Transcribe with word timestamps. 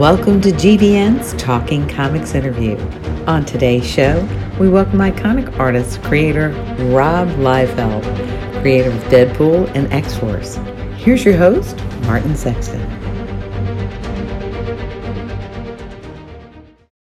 Welcome 0.00 0.40
to 0.40 0.48
GVN's 0.48 1.34
Talking 1.34 1.86
Comics 1.86 2.34
interview. 2.34 2.78
On 3.26 3.44
today's 3.44 3.86
show, 3.86 4.26
we 4.58 4.66
welcome 4.66 4.98
iconic 4.98 5.58
artist, 5.58 6.02
creator 6.04 6.52
Rob 6.86 7.28
Liefeld, 7.32 8.02
creator 8.62 8.88
of 8.88 9.02
Deadpool 9.12 9.70
and 9.74 9.92
X 9.92 10.16
Force. 10.16 10.54
Here's 10.96 11.22
your 11.22 11.36
host, 11.36 11.76
Martin 12.04 12.34
Sexton. 12.34 12.80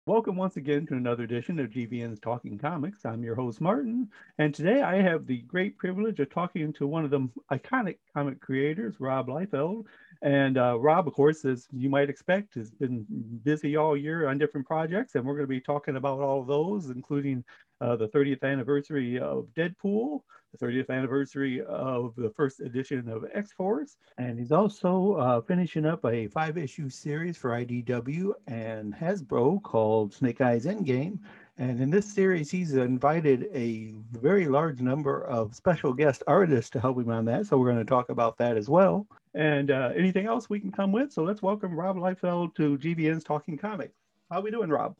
Welcome 0.07 0.35
once 0.35 0.57
again 0.57 0.87
to 0.87 0.95
another 0.95 1.21
edition 1.21 1.59
of 1.59 1.69
GVN's 1.69 2.19
Talking 2.19 2.57
Comics. 2.57 3.05
I'm 3.05 3.23
your 3.23 3.35
host, 3.35 3.61
Martin, 3.61 4.09
and 4.39 4.55
today 4.55 4.81
I 4.81 5.03
have 5.03 5.27
the 5.27 5.41
great 5.41 5.77
privilege 5.77 6.19
of 6.19 6.31
talking 6.31 6.73
to 6.73 6.87
one 6.87 7.05
of 7.05 7.11
the 7.11 7.29
iconic 7.51 7.97
comic 8.15 8.41
creators, 8.41 8.95
Rob 8.99 9.27
Liefeld. 9.27 9.85
And 10.21 10.57
uh, 10.57 10.79
Rob, 10.79 11.07
of 11.07 11.13
course, 11.13 11.45
as 11.45 11.67
you 11.71 11.89
might 11.89 12.09
expect, 12.09 12.55
has 12.55 12.71
been 12.71 13.05
busy 13.43 13.75
all 13.75 13.95
year 13.95 14.27
on 14.27 14.37
different 14.37 14.67
projects, 14.67 15.15
and 15.15 15.25
we're 15.25 15.33
going 15.33 15.43
to 15.43 15.47
be 15.47 15.61
talking 15.61 15.95
about 15.95 16.19
all 16.19 16.41
of 16.41 16.47
those, 16.47 16.89
including 16.89 17.43
uh, 17.81 17.95
the 17.95 18.07
30th 18.07 18.43
anniversary 18.43 19.19
of 19.19 19.47
Deadpool, 19.55 20.21
the 20.57 20.65
30th 20.65 20.89
anniversary 20.89 21.61
of 21.61 22.15
the 22.15 22.31
first 22.35 22.61
edition 22.61 23.07
of 23.09 23.25
X 23.33 23.51
Force, 23.53 23.97
and 24.17 24.39
he's 24.39 24.51
also 24.51 25.13
uh, 25.13 25.41
finishing 25.41 25.85
up 25.85 26.03
a 26.05 26.27
five 26.27 26.57
issue 26.57 26.89
series 26.89 27.37
for 27.37 27.51
IDW 27.51 28.31
and 28.47 28.93
Hasbro 28.95 29.61
called 29.61 30.13
Snake 30.13 30.41
Eyes 30.41 30.65
Endgame. 30.65 31.19
And 31.59 31.81
in 31.81 31.89
this 31.89 32.05
series, 32.05 32.51
he's 32.51 32.73
invited 32.73 33.47
a 33.51 33.95
very 34.11 34.45
large 34.47 34.79
number 34.79 35.25
of 35.25 35.55
special 35.55 35.91
guest 35.91 36.21
artists 36.27 36.69
to 36.71 36.79
help 36.79 36.99
him 36.99 37.09
on 37.09 37.25
that. 37.25 37.47
So 37.47 37.57
we're 37.57 37.71
going 37.71 37.83
to 37.83 37.89
talk 37.89 38.09
about 38.09 38.37
that 38.37 38.57
as 38.57 38.69
well. 38.69 39.07
And 39.33 39.71
uh, 39.71 39.91
anything 39.95 40.27
else 40.27 40.51
we 40.51 40.59
can 40.59 40.71
come 40.71 40.91
with. 40.91 41.11
So 41.11 41.23
let's 41.23 41.41
welcome 41.41 41.73
Rob 41.73 41.97
Liefeld 41.97 42.53
to 42.55 42.77
GVN's 42.77 43.23
Talking 43.23 43.57
Comic. 43.57 43.91
How 44.29 44.37
are 44.37 44.41
we 44.43 44.51
doing, 44.51 44.69
Rob? 44.69 44.95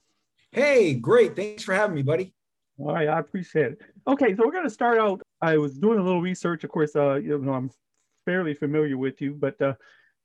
Hey, 0.52 0.96
great. 0.96 1.36
Thanks 1.36 1.64
for 1.64 1.76
having 1.76 1.96
me, 1.96 2.02
buddy. 2.02 2.34
All 2.80 2.94
right, 2.94 3.08
I 3.08 3.20
appreciate 3.20 3.74
it. 3.74 3.82
Okay, 4.08 4.36
so 4.36 4.44
we're 4.44 4.52
going 4.52 4.64
to 4.64 4.70
start 4.70 4.98
out. 4.98 5.22
I 5.42 5.58
was 5.58 5.78
doing 5.78 6.00
a 6.00 6.04
little 6.04 6.22
research. 6.22 6.64
Of 6.64 6.72
course, 6.72 6.96
uh, 6.96 7.16
you 7.16 7.38
know, 7.38 7.54
I'm 7.54 7.70
fairly 8.26 8.56
familiar 8.56 8.98
with 8.98 9.22
you, 9.22 9.34
but 9.34 9.62
uh, 9.62 9.74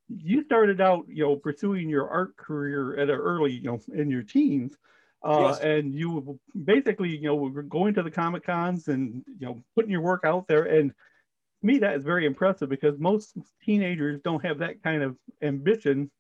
you 0.09 0.45
started 0.45 0.81
out, 0.81 1.05
you 1.09 1.25
know, 1.25 1.37
pursuing 1.37 1.91
your 1.91 2.09
art 2.09 2.37
career 2.37 2.97
at 2.97 3.11
an 3.11 3.17
early, 3.17 3.53
you 3.53 3.65
know, 3.65 3.81
in 3.95 4.11
your 4.11 4.23
teens. 4.23 4.79
Uh, 5.25 5.51
yes. 5.51 5.61
and 5.61 5.95
you 5.95 6.39
basically, 6.65 7.17
you 7.17 7.23
know, 7.23 7.37
were 7.37 7.63
going 7.63 7.95
to 7.95 8.03
the 8.03 8.11
comic 8.11 8.45
cons 8.45 8.89
and 8.89 9.23
you 9.39 9.47
know 9.47 9.63
putting 9.77 9.91
your 9.91 10.01
work 10.01 10.23
out 10.25 10.49
there. 10.49 10.65
And 10.65 10.91
to 10.91 11.67
me, 11.67 11.79
that 11.79 11.95
is 11.95 12.05
very 12.05 12.27
impressive 12.27 12.69
because 12.69 12.99
most 12.99 13.37
teenagers 13.65 14.21
don't 14.25 14.45
have 14.45 14.59
that 14.59 14.83
kind 14.83 15.03
of 15.03 15.17
ambition, 15.41 16.11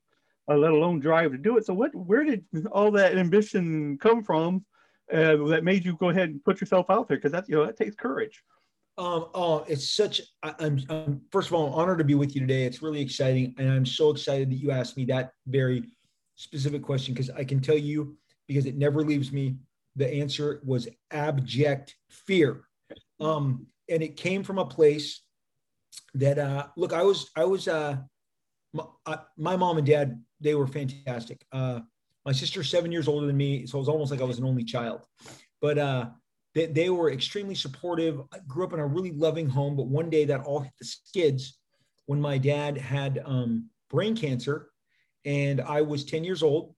uh, 0.48 0.56
let 0.56 0.70
alone 0.70 1.00
drive 1.00 1.32
to 1.32 1.38
do 1.38 1.56
it. 1.56 1.66
So, 1.66 1.74
what, 1.74 1.92
where 1.94 2.22
did 2.22 2.44
all 2.70 2.92
that 2.92 3.18
ambition 3.18 3.98
come 3.98 4.22
from 4.22 4.64
uh, 5.12 5.36
that 5.48 5.64
made 5.64 5.84
you 5.84 5.96
go 5.96 6.10
ahead 6.10 6.28
and 6.28 6.44
put 6.44 6.60
yourself 6.60 6.86
out 6.88 7.08
there? 7.08 7.16
Because 7.16 7.32
that, 7.32 7.48
you 7.48 7.56
know, 7.56 7.66
that 7.66 7.76
takes 7.76 7.96
courage. 7.96 8.40
Um, 8.98 9.30
oh, 9.34 9.64
it's 9.68 9.90
such. 9.90 10.20
I, 10.42 10.54
I'm, 10.60 10.78
I'm 10.90 11.22
first 11.32 11.48
of 11.48 11.54
all 11.54 11.66
I'm 11.66 11.72
honored 11.72 11.98
to 11.98 12.04
be 12.04 12.14
with 12.14 12.36
you 12.36 12.42
today. 12.42 12.64
It's 12.64 12.82
really 12.82 13.00
exciting, 13.00 13.54
and 13.58 13.70
I'm 13.70 13.86
so 13.86 14.10
excited 14.10 14.50
that 14.50 14.56
you 14.56 14.70
asked 14.70 14.96
me 14.96 15.06
that 15.06 15.32
very 15.46 15.84
specific 16.36 16.82
question 16.82 17.14
because 17.14 17.30
I 17.30 17.44
can 17.44 17.60
tell 17.60 17.76
you 17.76 18.16
because 18.48 18.66
it 18.66 18.76
never 18.76 19.02
leaves 19.02 19.32
me. 19.32 19.56
The 19.96 20.08
answer 20.08 20.60
was 20.64 20.88
abject 21.10 21.96
fear. 22.08 22.62
Um, 23.20 23.66
and 23.88 24.02
it 24.02 24.16
came 24.16 24.42
from 24.42 24.58
a 24.58 24.64
place 24.64 25.22
that, 26.14 26.38
uh, 26.38 26.66
look, 26.76 26.92
I 26.92 27.02
was, 27.02 27.30
I 27.36 27.44
was, 27.44 27.68
uh, 27.68 27.96
my, 28.72 28.84
uh, 29.06 29.16
my 29.36 29.56
mom 29.56 29.78
and 29.78 29.86
dad, 29.86 30.22
they 30.40 30.54
were 30.54 30.66
fantastic. 30.66 31.44
Uh, 31.52 31.80
my 32.24 32.32
sister's 32.32 32.70
seven 32.70 32.92
years 32.92 33.08
older 33.08 33.26
than 33.26 33.36
me. 33.36 33.66
So 33.66 33.78
it 33.78 33.80
was 33.80 33.88
almost 33.88 34.10
like 34.10 34.20
I 34.20 34.24
was 34.24 34.38
an 34.38 34.44
only 34.44 34.64
child, 34.64 35.06
but, 35.60 35.78
uh, 35.78 36.06
they, 36.54 36.66
they 36.66 36.90
were 36.90 37.10
extremely 37.10 37.54
supportive. 37.54 38.20
I 38.32 38.38
grew 38.46 38.64
up 38.64 38.74
in 38.74 38.78
a 38.78 38.86
really 38.86 39.12
loving 39.12 39.48
home, 39.48 39.74
but 39.76 39.86
one 39.86 40.10
day 40.10 40.26
that 40.26 40.42
all 40.42 40.60
hit 40.60 40.72
the 40.78 40.84
skids 40.84 41.58
when 42.06 42.20
my 42.20 42.36
dad 42.36 42.76
had 42.76 43.22
um, 43.24 43.70
brain 43.90 44.14
cancer 44.14 44.68
and 45.24 45.60
I 45.60 45.82
was 45.82 46.04
10 46.04 46.24
years 46.24 46.42
old 46.42 46.74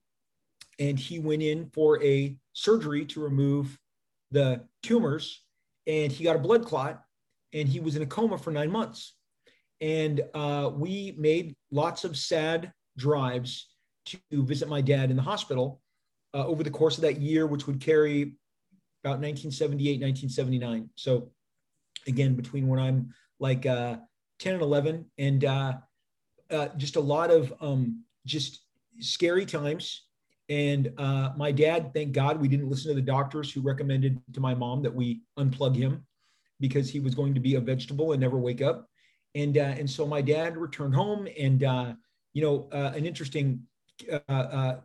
and 0.79 0.99
he 0.99 1.19
went 1.19 1.41
in 1.41 1.69
for 1.73 2.01
a 2.03 2.35
surgery 2.53 3.05
to 3.05 3.21
remove 3.21 3.77
the 4.31 4.61
tumors 4.83 5.43
and 5.87 6.11
he 6.11 6.23
got 6.23 6.35
a 6.35 6.39
blood 6.39 6.65
clot 6.65 7.03
and 7.53 7.67
he 7.67 7.79
was 7.79 7.95
in 7.95 8.01
a 8.01 8.05
coma 8.05 8.37
for 8.37 8.51
nine 8.51 8.71
months. 8.71 9.15
And 9.81 10.21
uh, 10.33 10.71
we 10.73 11.15
made 11.17 11.55
lots 11.71 12.03
of 12.03 12.17
sad 12.17 12.73
drives 12.97 13.67
to 14.05 14.19
visit 14.31 14.69
my 14.69 14.81
dad 14.81 15.09
in 15.09 15.17
the 15.17 15.21
hospital 15.21 15.81
uh, 16.33 16.45
over 16.45 16.63
the 16.63 16.69
course 16.69 16.97
of 16.97 17.01
that 17.01 17.19
year 17.19 17.47
which 17.47 17.67
would 17.67 17.79
carry 17.79 18.35
about 19.03 19.19
1978 19.21 20.01
1979 20.01 20.89
so 20.95 21.31
again 22.07 22.35
between 22.35 22.67
when 22.67 22.79
i'm 22.79 23.13
like 23.39 23.65
uh, 23.65 23.95
10 24.39 24.53
and 24.53 24.61
11 24.61 25.05
and 25.17 25.45
uh, 25.45 25.73
uh, 26.51 26.67
just 26.77 26.95
a 26.95 26.99
lot 26.99 27.31
of 27.31 27.53
um, 27.61 28.03
just 28.25 28.61
scary 28.99 29.45
times 29.45 30.04
and 30.49 30.93
uh, 30.97 31.31
my 31.35 31.51
dad, 31.51 31.91
thank 31.93 32.11
God, 32.11 32.39
we 32.39 32.47
didn't 32.47 32.69
listen 32.69 32.89
to 32.89 32.95
the 32.95 33.01
doctors 33.01 33.51
who 33.51 33.61
recommended 33.61 34.21
to 34.33 34.39
my 34.39 34.53
mom 34.53 34.83
that 34.83 34.93
we 34.93 35.21
unplug 35.39 35.75
him 35.75 36.05
because 36.59 36.89
he 36.89 36.99
was 36.99 37.15
going 37.15 37.33
to 37.33 37.39
be 37.39 37.55
a 37.55 37.59
vegetable 37.61 38.11
and 38.11 38.21
never 38.21 38.37
wake 38.37 38.61
up. 38.61 38.87
And 39.33 39.57
uh, 39.57 39.61
and 39.61 39.89
so 39.89 40.05
my 40.05 40.21
dad 40.21 40.55
returned 40.55 40.95
home, 40.95 41.27
and 41.37 41.63
uh, 41.63 41.93
you 42.33 42.41
know, 42.41 42.69
uh, 42.71 42.93
an 42.95 43.05
interesting, 43.05 43.63
uh, 44.09 44.31
uh, 44.31 44.75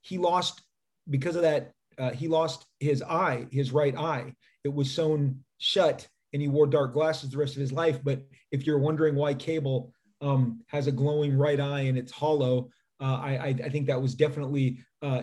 he 0.00 0.18
lost 0.18 0.62
because 1.08 1.36
of 1.36 1.42
that. 1.42 1.72
he 2.14 2.26
lost 2.26 2.66
his 2.80 3.02
eye, 3.02 3.46
his 3.52 3.70
right 3.70 3.96
eye. 3.96 4.34
It 4.64 4.72
was 4.72 4.90
sewn 4.90 5.44
shut, 5.58 6.08
and 6.32 6.42
he 6.42 6.48
wore 6.48 6.66
dark 6.66 6.94
glasses 6.94 7.30
the 7.30 7.38
rest 7.38 7.54
of 7.54 7.60
his 7.60 7.72
life. 7.72 8.00
But 8.02 8.22
if 8.50 8.66
you're 8.66 8.78
wondering 8.78 9.14
why 9.14 9.34
Cable 9.34 9.92
um, 10.20 10.64
has 10.66 10.88
a 10.88 10.92
glowing 10.92 11.36
right 11.36 11.60
eye 11.60 11.82
and 11.82 11.96
it's 11.96 12.10
hollow, 12.10 12.70
I, 13.04 13.54
I, 13.64 13.68
think 13.68 13.86
that 13.86 14.00
was 14.00 14.14
definitely 14.14 14.78
uh, 15.02 15.22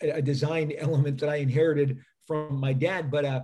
a 0.00 0.20
design 0.20 0.72
element 0.78 1.18
that 1.20 1.30
I 1.30 1.36
inherited 1.36 1.98
from 2.26 2.60
my 2.60 2.72
dad. 2.72 3.10
But 3.10 3.24
uh, 3.24 3.42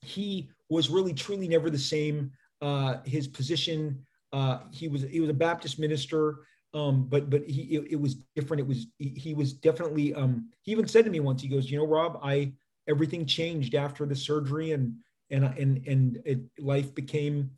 he 0.00 0.50
was 0.68 0.90
really 0.90 1.12
truly 1.12 1.48
never 1.48 1.70
the 1.70 1.78
same. 1.78 2.30
Uh, 2.60 2.98
his 3.04 3.26
position, 3.26 4.04
uh, 4.32 4.60
he 4.70 4.88
was 4.88 5.02
he 5.02 5.20
was 5.20 5.30
a 5.30 5.34
Baptist 5.34 5.78
minister, 5.78 6.46
um, 6.74 7.06
but 7.08 7.28
but 7.28 7.44
he 7.48 7.62
it, 7.76 7.92
it, 7.92 8.00
was 8.00 8.14
different. 8.36 8.60
It 8.60 8.66
was 8.66 8.86
he, 8.98 9.08
he 9.10 9.34
was 9.34 9.52
definitely. 9.52 10.14
Um, 10.14 10.48
he 10.62 10.72
even 10.72 10.86
said 10.86 11.04
to 11.04 11.10
me 11.10 11.20
once, 11.20 11.42
he 11.42 11.48
goes, 11.48 11.70
you 11.70 11.78
know, 11.78 11.86
Rob, 11.86 12.20
I 12.22 12.52
everything 12.88 13.26
changed 13.26 13.74
after 13.74 14.06
the 14.06 14.16
surgery, 14.16 14.72
and 14.72 14.94
and 15.30 15.44
and 15.44 15.86
and 15.86 16.22
it, 16.24 16.40
life 16.58 16.94
became. 16.94 17.50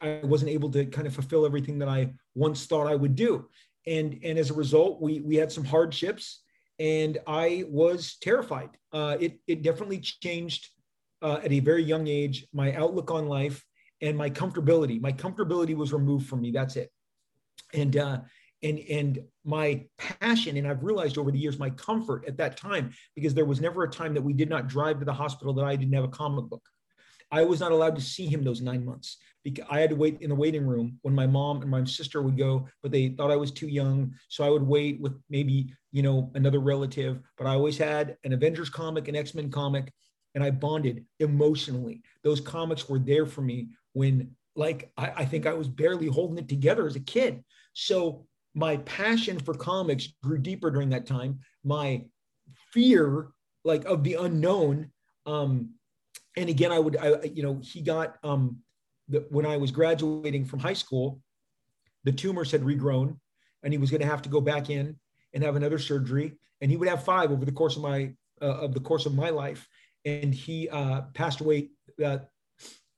I 0.00 0.20
wasn't 0.22 0.52
able 0.52 0.70
to 0.70 0.86
kind 0.86 1.08
of 1.08 1.14
fulfill 1.14 1.44
everything 1.44 1.78
that 1.80 1.88
I 1.88 2.12
once 2.36 2.66
thought 2.66 2.86
I 2.86 2.94
would 2.94 3.16
do 3.16 3.48
and 3.88 4.20
and 4.22 4.38
as 4.38 4.50
a 4.50 4.54
result, 4.54 5.00
we 5.00 5.20
we 5.20 5.36
had 5.36 5.50
some 5.50 5.64
hardships, 5.64 6.42
and 6.78 7.18
I 7.26 7.64
was 7.68 8.16
terrified. 8.20 8.70
Uh, 8.92 9.16
it 9.18 9.40
it 9.46 9.62
definitely 9.62 10.00
changed 10.00 10.68
uh, 11.22 11.40
at 11.42 11.52
a 11.52 11.60
very 11.60 11.82
young 11.82 12.06
age 12.06 12.46
my 12.52 12.74
outlook 12.74 13.10
on 13.10 13.26
life 13.26 13.64
and 14.00 14.16
my 14.16 14.30
comfortability. 14.30 15.00
My 15.00 15.12
comfortability 15.12 15.74
was 15.74 15.92
removed 15.92 16.28
from 16.28 16.40
me. 16.42 16.50
That's 16.50 16.76
it. 16.76 16.90
And 17.74 17.96
uh, 17.96 18.18
and 18.62 18.78
and 18.90 19.20
my 19.44 19.86
passion, 19.98 20.56
and 20.56 20.66
I've 20.66 20.84
realized 20.84 21.18
over 21.18 21.30
the 21.30 21.38
years 21.38 21.58
my 21.58 21.70
comfort 21.70 22.26
at 22.26 22.36
that 22.38 22.56
time 22.56 22.92
because 23.14 23.34
there 23.34 23.44
was 23.44 23.60
never 23.60 23.84
a 23.84 23.90
time 23.90 24.14
that 24.14 24.22
we 24.22 24.32
did 24.32 24.48
not 24.48 24.68
drive 24.68 24.98
to 24.98 25.04
the 25.04 25.12
hospital 25.12 25.52
that 25.54 25.64
I 25.64 25.76
didn't 25.76 25.94
have 25.94 26.04
a 26.04 26.08
comic 26.08 26.46
book. 26.46 26.62
I 27.30 27.44
was 27.44 27.60
not 27.60 27.72
allowed 27.72 27.96
to 27.96 28.02
see 28.02 28.26
him 28.26 28.42
those 28.42 28.62
nine 28.62 28.84
months 28.84 29.18
because 29.44 29.66
I 29.70 29.80
had 29.80 29.90
to 29.90 29.96
wait 29.96 30.20
in 30.20 30.30
the 30.30 30.34
waiting 30.34 30.66
room 30.66 30.98
when 31.02 31.14
my 31.14 31.26
mom 31.26 31.62
and 31.62 31.70
my 31.70 31.84
sister 31.84 32.22
would 32.22 32.38
go, 32.38 32.66
but 32.82 32.90
they 32.90 33.08
thought 33.10 33.30
I 33.30 33.36
was 33.36 33.50
too 33.50 33.68
young. 33.68 34.14
So 34.28 34.44
I 34.44 34.50
would 34.50 34.62
wait 34.62 35.00
with 35.00 35.14
maybe, 35.28 35.72
you 35.92 36.02
know, 36.02 36.30
another 36.34 36.60
relative. 36.60 37.20
But 37.36 37.46
I 37.46 37.54
always 37.54 37.76
had 37.76 38.16
an 38.24 38.32
Avengers 38.32 38.70
comic, 38.70 39.08
an 39.08 39.16
X-Men 39.16 39.50
comic, 39.50 39.92
and 40.34 40.42
I 40.42 40.50
bonded 40.50 41.04
emotionally. 41.18 42.02
Those 42.22 42.40
comics 42.40 42.88
were 42.88 42.98
there 42.98 43.26
for 43.26 43.42
me 43.42 43.68
when 43.92 44.34
like 44.56 44.90
I, 44.96 45.12
I 45.18 45.24
think 45.24 45.46
I 45.46 45.54
was 45.54 45.68
barely 45.68 46.08
holding 46.08 46.38
it 46.38 46.48
together 46.48 46.86
as 46.86 46.96
a 46.96 47.00
kid. 47.00 47.44
So 47.74 48.26
my 48.54 48.78
passion 48.78 49.38
for 49.38 49.54
comics 49.54 50.08
grew 50.22 50.38
deeper 50.38 50.70
during 50.70 50.90
that 50.90 51.06
time. 51.06 51.40
My 51.64 52.04
fear 52.72 53.28
like 53.64 53.84
of 53.84 54.02
the 54.02 54.14
unknown 54.14 54.90
um 55.26 55.74
and 56.38 56.48
again 56.48 56.72
i 56.72 56.78
would 56.78 56.96
i 56.96 57.08
you 57.34 57.42
know 57.42 57.60
he 57.62 57.80
got 57.82 58.16
um 58.22 58.58
the, 59.08 59.26
when 59.30 59.46
I 59.46 59.56
was 59.56 59.70
graduating 59.70 60.44
from 60.44 60.58
high 60.58 60.74
school, 60.74 61.20
the 62.04 62.12
tumors 62.12 62.52
had 62.52 62.62
regrown 62.62 63.16
and 63.62 63.72
he 63.72 63.78
was 63.78 63.90
going 63.90 64.00
to 64.00 64.06
have 64.06 64.22
to 64.22 64.28
go 64.28 64.40
back 64.40 64.70
in 64.70 64.96
and 65.34 65.42
have 65.42 65.56
another 65.56 65.78
surgery. 65.78 66.34
And 66.60 66.70
he 66.70 66.76
would 66.76 66.88
have 66.88 67.04
five 67.04 67.30
over 67.30 67.44
the 67.44 67.52
course 67.52 67.76
of 67.76 67.82
my, 67.82 68.12
uh, 68.40 68.44
of 68.44 68.74
the 68.74 68.80
course 68.80 69.06
of 69.06 69.14
my 69.14 69.30
life. 69.30 69.66
And 70.04 70.34
he 70.34 70.68
uh, 70.68 71.02
passed 71.14 71.40
away 71.40 71.70
uh, 72.02 72.18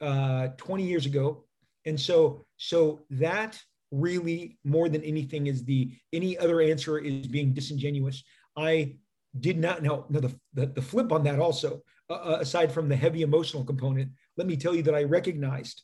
uh 0.00 0.48
20 0.56 0.82
years 0.84 1.06
ago. 1.06 1.44
And 1.86 1.98
so, 1.98 2.44
so 2.56 3.04
that 3.10 3.60
really 3.90 4.58
more 4.64 4.88
than 4.88 5.02
anything 5.02 5.46
is 5.46 5.64
the 5.64 5.92
any 6.12 6.38
other 6.38 6.60
answer 6.60 6.98
is 6.98 7.26
being 7.26 7.52
disingenuous. 7.52 8.22
I 8.56 8.96
did 9.38 9.58
not 9.58 9.82
know 9.82 10.06
no, 10.08 10.20
the, 10.20 10.34
the, 10.54 10.66
the 10.66 10.82
flip 10.82 11.12
on 11.12 11.24
that 11.24 11.38
also, 11.38 11.82
uh, 12.10 12.14
uh, 12.14 12.38
aside 12.40 12.72
from 12.72 12.88
the 12.88 12.96
heavy 12.96 13.22
emotional 13.22 13.64
component, 13.64 14.10
let 14.36 14.46
me 14.46 14.56
tell 14.56 14.74
you 14.74 14.82
that 14.82 14.94
I 14.94 15.04
recognized 15.04 15.82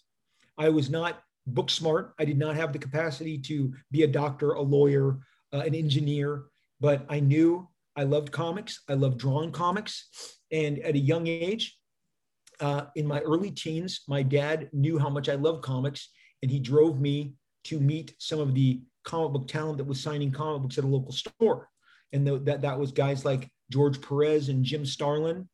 I 0.58 0.68
was 0.68 0.90
not 0.90 1.20
book 1.46 1.70
smart. 1.70 2.14
I 2.18 2.24
did 2.24 2.38
not 2.38 2.56
have 2.56 2.72
the 2.72 2.78
capacity 2.78 3.38
to 3.38 3.72
be 3.92 4.02
a 4.02 4.08
doctor, 4.08 4.52
a 4.52 4.62
lawyer, 4.62 5.18
uh, 5.52 5.58
an 5.58 5.74
engineer, 5.74 6.44
but 6.80 7.06
I 7.08 7.20
knew 7.20 7.68
I 7.94 8.02
loved 8.02 8.32
comics. 8.32 8.82
I 8.88 8.94
loved 8.94 9.18
drawing 9.18 9.52
comics. 9.52 10.08
And 10.50 10.78
at 10.80 10.94
a 10.94 10.98
young 10.98 11.26
age, 11.26 11.78
uh, 12.60 12.86
in 12.96 13.06
my 13.06 13.20
early 13.20 13.50
teens, 13.50 14.00
my 14.08 14.22
dad 14.22 14.68
knew 14.72 14.98
how 14.98 15.10
much 15.10 15.28
I 15.28 15.34
loved 15.34 15.62
comics, 15.62 16.08
and 16.42 16.50
he 16.50 16.58
drove 16.58 16.98
me 17.00 17.34
to 17.64 17.78
meet 17.80 18.14
some 18.18 18.40
of 18.40 18.54
the 18.54 18.80
comic 19.04 19.32
book 19.32 19.48
talent 19.48 19.78
that 19.78 19.86
was 19.86 20.00
signing 20.00 20.32
comic 20.32 20.62
books 20.62 20.78
at 20.78 20.84
a 20.84 20.88
local 20.88 21.12
store. 21.12 21.68
And 22.12 22.26
the, 22.26 22.38
that, 22.40 22.62
that 22.62 22.78
was 22.78 22.92
guys 22.92 23.24
like 23.24 23.50
George 23.70 24.00
Perez 24.00 24.48
and 24.48 24.64
Jim 24.64 24.84
Starlin. 24.86 25.48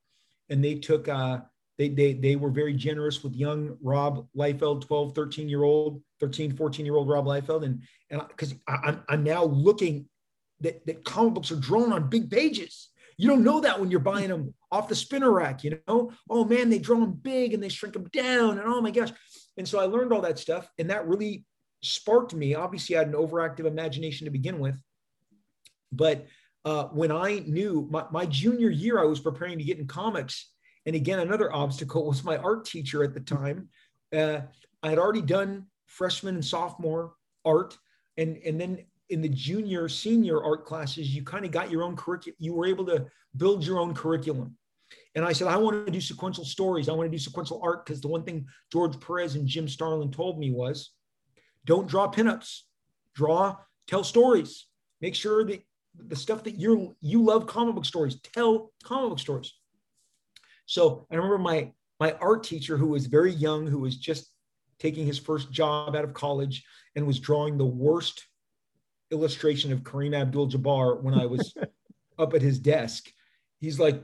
And 0.52 0.62
they 0.62 0.76
took, 0.76 1.08
uh, 1.08 1.40
they, 1.78 1.88
they, 1.88 2.12
they 2.12 2.37
were 2.37 2.50
very 2.50 2.75
generous 2.75 3.25
with 3.25 3.34
young 3.34 3.76
Rob 3.82 4.28
Liefeld, 4.37 4.87
12, 4.87 5.14
13 5.14 5.49
year 5.49 5.62
old, 5.64 6.02
13, 6.20 6.54
14 6.54 6.87
year 6.87 6.94
old 6.94 7.08
Rob 7.08 7.25
Liefeld. 7.25 7.64
And, 7.64 7.82
and 8.10 8.22
because 8.28 8.54
I'm, 8.69 9.02
I'm 9.08 9.25
now 9.25 9.44
looking 9.44 10.06
that, 10.60 10.87
that 10.87 11.04
comic 11.04 11.34
books 11.34 11.50
are 11.50 11.56
drawn 11.56 11.93
on 11.93 12.08
big 12.08 12.31
pages. 12.31 12.90
You 13.16 13.28
don't 13.28 13.44
know 13.44 13.60
that 13.60 13.81
when 13.81 13.90
you're 13.90 14.00
buying 14.00 14.28
them 14.28 14.54
off 14.70 14.88
the 14.88 14.94
spinner 14.94 15.31
rack, 15.31 15.64
you 15.64 15.81
know? 15.88 16.12
Oh 16.28 16.44
man, 16.44 16.70
they 16.70 16.78
draw 16.78 17.00
them 17.00 17.12
big 17.12 17.54
and 17.54 17.62
they 17.62 17.69
shrink 17.69 17.94
them 17.94 18.08
down. 18.12 18.58
And 18.58 18.66
oh 18.66 18.81
my 18.81 18.90
gosh. 18.90 19.10
And 19.56 19.66
so 19.66 19.81
I 19.81 19.84
learned 19.84 20.12
all 20.12 20.22
that 20.22 20.38
stuff. 20.38 20.69
And 20.78 20.90
that 20.90 21.08
really 21.08 21.44
sparked 21.82 22.34
me. 22.34 22.54
Obviously, 22.54 22.96
I 22.96 23.00
had 23.00 23.08
an 23.08 23.14
overactive 23.14 23.66
imagination 23.66 24.26
to 24.26 24.31
begin 24.31 24.58
with. 24.58 24.76
But 25.90 26.26
uh, 26.64 26.85
when 26.87 27.11
I 27.11 27.43
knew 27.47 27.88
my, 27.91 28.05
my 28.11 28.26
junior 28.26 28.70
year, 28.70 29.00
I 29.00 29.05
was 29.05 29.20
preparing 29.20 29.59
to 29.59 29.64
get 29.64 29.79
in 29.79 29.87
comics. 29.87 30.50
And 30.87 30.94
again, 30.94 31.20
another 31.20 31.53
obstacle 31.53 32.06
was 32.06 32.25
my 32.25 32.37
art 32.37 32.64
teacher 32.64 33.03
at 33.03 33.14
the 33.14 33.20
time. 33.20 33.69
Uh, 34.14 34.41
I 34.82 34.91
had 34.91 34.99
already 34.99 35.23
done 35.23 35.67
freshman 35.87 36.35
and 36.37 36.44
sophomore 36.44 37.14
art. 37.44 37.76
And, 38.17 38.38
and 38.38 38.61
then 38.61 38.85
in 39.11 39.20
the 39.23 39.29
junior, 39.29 39.88
senior 39.88 40.43
art 40.43 40.64
classes, 40.64 41.14
you 41.14 41.23
kind 41.23 41.44
of 41.44 41.50
got 41.50 41.70
your 41.70 41.82
own 41.82 41.97
curriculum. 41.97 42.37
You 42.38 42.55
were 42.55 42.67
able 42.67 42.87
to 42.87 43.06
build 43.37 43.64
your 43.64 43.79
own 43.79 43.94
curriculum. 43.94 44.56
And 45.14 45.25
I 45.25 45.32
said, 45.32 45.49
I 45.49 45.56
want 45.56 45.87
to 45.87 45.93
do 45.93 46.00
sequential 46.00 46.44
stories. 46.44 46.88
I 46.88 46.93
want 46.93 47.11
to 47.11 47.17
do 47.17 47.23
sequential 47.23 47.61
art 47.62 47.85
because 47.85 48.00
the 48.00 48.09
one 48.09 48.25
thing 48.25 48.47
George 48.73 48.99
Perez 49.00 49.35
and 49.35 49.47
Jim 49.47 49.69
Starlin 49.69 50.11
told 50.11 50.38
me 50.38 50.50
was 50.50 50.91
don't 51.64 51.88
draw 51.88 52.11
pinups, 52.11 52.61
draw, 53.14 53.56
tell 53.87 54.05
stories. 54.05 54.67
Make 55.00 55.14
sure 55.14 55.44
that 55.44 55.62
the 55.97 56.17
stuff 56.17 56.44
that 56.44 56.59
you're 56.59 56.94
you 57.00 57.23
love 57.23 57.47
comic 57.47 57.75
book 57.75 57.85
stories, 57.85 58.21
tell 58.21 58.73
comic 58.83 59.11
book 59.11 59.19
stories. 59.19 59.53
So 60.67 61.06
I 61.11 61.17
remember 61.17 61.39
my 61.39 61.73
my 62.00 62.12
art 62.21 62.44
teacher 62.44 62.77
who 62.77 62.89
was 62.89 63.06
very 63.06 63.33
young, 63.33 63.67
who 63.67 63.79
was 63.79 63.97
just 63.97 64.31
taking 64.79 65.06
his 65.06 65.19
first 65.19 65.53
job 65.53 65.94
out 65.94 66.05
of 66.05 66.15
college 66.15 66.65
and 66.97 67.06
was 67.06 67.21
drawing 67.21 67.56
the 67.56 67.65
worst 67.65 68.27
illustration 69.12 69.73
of 69.73 69.83
Kareem 69.83 70.19
Abdul-Jabbar 70.19 71.03
when 71.03 71.15
I 71.15 71.27
was 71.27 71.55
up 72.19 72.35
at 72.35 72.43
his 72.43 72.59
desk. 72.59 73.09
He's 73.61 73.79
like, 73.79 74.03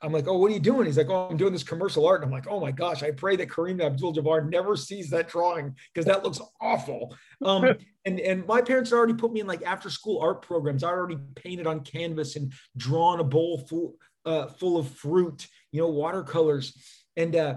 I'm 0.00 0.12
like, 0.12 0.26
oh, 0.26 0.38
what 0.38 0.50
are 0.50 0.54
you 0.54 0.60
doing? 0.60 0.86
He's 0.86 0.96
like, 0.96 1.10
oh, 1.10 1.28
I'm 1.28 1.36
doing 1.36 1.52
this 1.52 1.62
commercial 1.62 2.06
art. 2.06 2.22
And 2.22 2.28
I'm 2.28 2.32
like, 2.32 2.48
oh 2.48 2.60
my 2.60 2.70
gosh, 2.70 3.02
I 3.02 3.10
pray 3.10 3.36
that 3.36 3.48
Kareem 3.48 3.84
Abdul-Jabbar 3.84 4.48
never 4.48 4.74
sees 4.74 5.10
that 5.10 5.28
drawing 5.28 5.74
because 5.92 6.06
that 6.06 6.24
looks 6.24 6.40
awful. 6.60 7.14
Um, 7.44 7.74
and 8.06 8.18
and 8.20 8.46
my 8.46 8.62
parents 8.62 8.92
already 8.92 9.14
put 9.14 9.32
me 9.32 9.40
in 9.40 9.46
like 9.46 9.62
after 9.62 9.90
school 9.90 10.20
art 10.20 10.40
programs. 10.40 10.82
I 10.82 10.88
already 10.88 11.18
painted 11.34 11.66
on 11.66 11.80
canvas 11.80 12.36
and 12.36 12.52
drawn 12.76 13.20
a 13.20 13.24
bowl 13.24 13.66
full 13.68 13.96
uh, 14.24 14.46
full 14.46 14.78
of 14.78 14.88
fruit, 14.88 15.46
you 15.72 15.80
know, 15.80 15.88
watercolors. 15.88 16.76
And 17.16 17.36
uh, 17.36 17.56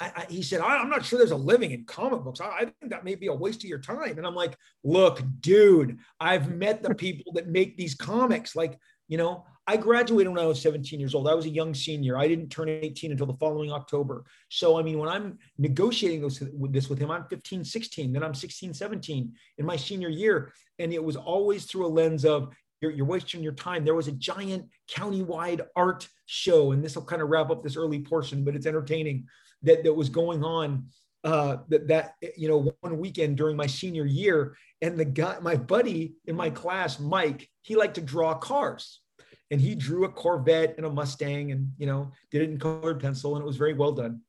I, 0.00 0.12
I, 0.16 0.26
he 0.28 0.42
said, 0.42 0.60
I'm 0.60 0.90
not 0.90 1.04
sure 1.04 1.18
there's 1.18 1.30
a 1.30 1.36
living 1.36 1.70
in 1.70 1.84
comic 1.84 2.22
books. 2.22 2.40
I, 2.40 2.46
I, 2.46 2.64
think 2.64 2.90
that 2.90 3.04
may 3.04 3.14
be 3.14 3.28
a 3.28 3.34
waste 3.34 3.64
of 3.64 3.70
your 3.70 3.78
time. 3.78 4.18
And 4.18 4.26
I'm 4.26 4.34
like, 4.34 4.56
look, 4.84 5.22
dude, 5.40 5.98
I've 6.20 6.50
met 6.50 6.82
the 6.82 6.94
people 6.94 7.32
that 7.34 7.48
make 7.48 7.76
these 7.76 7.94
comics. 7.94 8.56
Like, 8.56 8.78
you 9.08 9.18
know, 9.18 9.46
I 9.68 9.76
graduated 9.76 10.32
when 10.32 10.42
I 10.42 10.46
was 10.46 10.62
17 10.62 10.98
years 10.98 11.14
old. 11.14 11.28
I 11.28 11.34
was 11.34 11.44
a 11.44 11.50
young 11.50 11.74
senior. 11.74 12.16
I 12.16 12.26
didn't 12.26 12.48
turn 12.48 12.70
18 12.70 13.10
until 13.10 13.26
the 13.26 13.34
following 13.34 13.70
October. 13.70 14.24
So, 14.48 14.78
I 14.78 14.82
mean, 14.82 14.98
when 14.98 15.10
I'm 15.10 15.38
negotiating 15.58 16.22
this 16.22 16.40
with, 16.40 16.72
this 16.72 16.88
with 16.88 16.98
him, 16.98 17.10
I'm 17.10 17.26
15, 17.26 17.64
16, 17.64 18.14
then 18.14 18.24
I'm 18.24 18.32
16, 18.32 18.72
17 18.72 19.32
in 19.58 19.66
my 19.66 19.76
senior 19.76 20.08
year. 20.08 20.54
And 20.78 20.90
it 20.90 21.04
was 21.04 21.16
always 21.16 21.66
through 21.66 21.84
a 21.84 21.88
lens 21.88 22.24
of, 22.24 22.48
you're, 22.80 22.92
you're 22.92 23.04
wasting 23.04 23.42
your 23.42 23.52
time. 23.52 23.84
There 23.84 23.94
was 23.94 24.08
a 24.08 24.12
giant 24.12 24.64
countywide 24.90 25.60
art 25.76 26.08
show, 26.24 26.72
and 26.72 26.82
this 26.82 26.94
will 26.94 27.04
kind 27.04 27.20
of 27.20 27.28
wrap 27.28 27.50
up 27.50 27.62
this 27.62 27.76
early 27.76 28.00
portion, 28.00 28.44
but 28.44 28.56
it's 28.56 28.66
entertaining 28.66 29.26
that, 29.64 29.84
that 29.84 29.92
was 29.92 30.08
going 30.08 30.44
on 30.44 30.86
uh, 31.24 31.56
that 31.68 31.88
that 31.88 32.14
you 32.36 32.48
know 32.48 32.72
one 32.80 32.96
weekend 32.96 33.36
during 33.36 33.56
my 33.56 33.66
senior 33.66 34.06
year, 34.06 34.56
and 34.80 34.96
the 34.96 35.04
guy, 35.04 35.36
my 35.40 35.56
buddy 35.56 36.14
in 36.26 36.36
my 36.36 36.48
class, 36.48 37.00
Mike, 37.00 37.50
he 37.62 37.74
liked 37.74 37.96
to 37.96 38.00
draw 38.00 38.34
cars 38.34 39.00
and 39.50 39.60
he 39.60 39.74
drew 39.74 40.04
a 40.04 40.08
Corvette 40.08 40.74
and 40.76 40.86
a 40.86 40.90
Mustang 40.90 41.52
and 41.52 41.72
you 41.78 41.86
know 41.86 42.10
did 42.30 42.42
it 42.42 42.50
in 42.50 42.58
colored 42.58 43.00
pencil 43.00 43.34
and 43.34 43.42
it 43.42 43.46
was 43.46 43.56
very 43.56 43.74
well 43.74 43.92
done. 43.92 44.20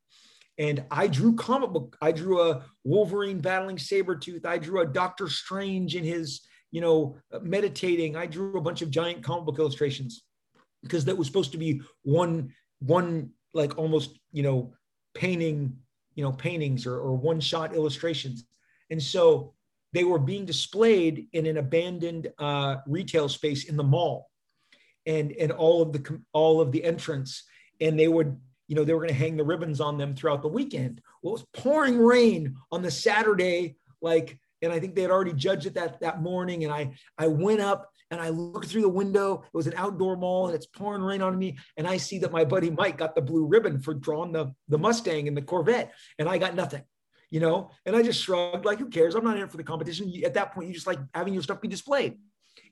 And 0.58 0.84
I 0.92 1.08
drew 1.08 1.36
comic 1.36 1.72
book. 1.72 1.98
I 2.02 2.12
drew 2.12 2.42
a 2.42 2.66
Wolverine 2.84 3.40
battling 3.40 3.78
Sabretooth. 3.78 4.46
I 4.46 4.58
drew 4.58 4.82
a 4.82 4.86
Doctor 4.86 5.30
Strange 5.30 5.96
in 5.96 6.04
his, 6.04 6.42
you 6.72 6.82
know, 6.82 7.18
meditating. 7.42 8.18
I 8.18 8.26
drew 8.26 8.58
a 8.58 8.62
bunch 8.62 8.82
of 8.82 8.92
giant 8.92 9.24
comic 9.24 9.46
book 9.46 9.60
illustrations 9.60 10.24
because 10.84 11.06
that 11.06 11.18
was 11.18 11.28
supposed 11.28 11.54
to 11.54 11.58
be 11.58 11.82
one, 12.04 12.52
one 12.80 13.32
like 13.54 13.78
almost, 13.78 14.20
you 14.34 14.44
know, 14.44 14.74
painting, 15.14 15.78
you 16.16 16.26
know, 16.26 16.34
paintings 16.34 16.86
or, 16.86 16.96
or 16.96 17.16
one 17.16 17.40
shot 17.40 17.74
illustrations. 17.74 18.44
And 18.90 19.02
so 19.02 19.54
they 19.94 20.04
were 20.04 20.20
being 20.20 20.46
displayed 20.46 21.28
in 21.32 21.46
an 21.46 21.56
abandoned 21.56 22.28
uh, 22.38 22.78
retail 22.86 23.30
space 23.30 23.70
in 23.70 23.78
the 23.78 23.84
mall 23.84 24.30
and 25.10 25.32
and 25.34 25.52
all 25.52 25.82
of 25.82 25.92
the 25.92 26.22
all 26.34 26.62
of 26.62 26.72
the 26.72 26.84
entrance 26.84 27.44
and 27.82 28.00
they 28.00 28.08
would 28.08 28.40
you 28.68 28.76
know 28.76 28.84
they 28.84 28.94
were 28.94 29.02
going 29.02 29.10
to 29.10 29.16
hang 29.16 29.36
the 29.36 29.44
ribbons 29.44 29.82
on 29.82 29.98
them 29.98 30.16
throughout 30.16 30.44
the 30.44 30.48
weekend. 30.48 31.02
Well 31.22 31.34
it 31.34 31.40
was 31.40 31.64
pouring 31.64 31.98
rain 31.98 32.56
on 32.72 32.82
the 32.82 32.92
saturday 32.92 33.76
like 34.02 34.38
and 34.62 34.72
i 34.72 34.80
think 34.80 34.96
they 34.96 35.02
had 35.02 35.12
already 35.12 35.34
judged 35.34 35.66
it 35.66 35.74
that 35.74 36.00
that 36.00 36.22
morning 36.22 36.64
and 36.64 36.72
i 36.72 36.92
i 37.18 37.28
went 37.28 37.60
up 37.60 37.90
and 38.12 38.22
i 38.22 38.30
looked 38.30 38.68
through 38.68 38.84
the 38.84 38.90
window. 38.90 39.44
It 39.46 39.58
was 39.58 39.68
an 39.68 39.74
outdoor 39.76 40.16
mall 40.16 40.48
and 40.48 40.56
it's 40.56 40.68
pouring 40.68 41.02
rain 41.02 41.22
on 41.22 41.38
me 41.38 41.58
and 41.76 41.88
i 41.88 41.98
see 41.98 42.20
that 42.20 42.32
my 42.32 42.46
buddy 42.46 42.70
mike 42.70 42.98
got 42.98 43.16
the 43.16 43.22
blue 43.22 43.46
ribbon 43.48 43.80
for 43.80 43.94
drawing 43.94 44.32
the 44.32 44.54
the 44.68 44.78
mustang 44.78 45.28
and 45.28 45.36
the 45.36 45.42
corvette 45.42 45.94
and 46.20 46.30
i 46.30 46.38
got 46.38 46.56
nothing 46.56 46.84
you 47.32 47.40
know? 47.40 47.70
And 47.86 47.96
i 47.96 48.02
just 48.02 48.22
shrugged 48.24 48.66
like 48.66 48.80
who 48.80 48.90
cares? 48.90 49.14
I'm 49.14 49.24
not 49.24 49.38
in 49.38 49.44
it 49.44 49.52
for 49.52 49.58
the 49.58 49.64
competition. 49.64 50.12
At 50.26 50.34
that 50.34 50.52
point 50.52 50.68
you 50.68 50.74
just 50.74 50.88
like 50.88 50.98
having 51.14 51.32
your 51.32 51.44
stuff 51.44 51.62
be 51.62 51.68
displayed. 51.68 52.18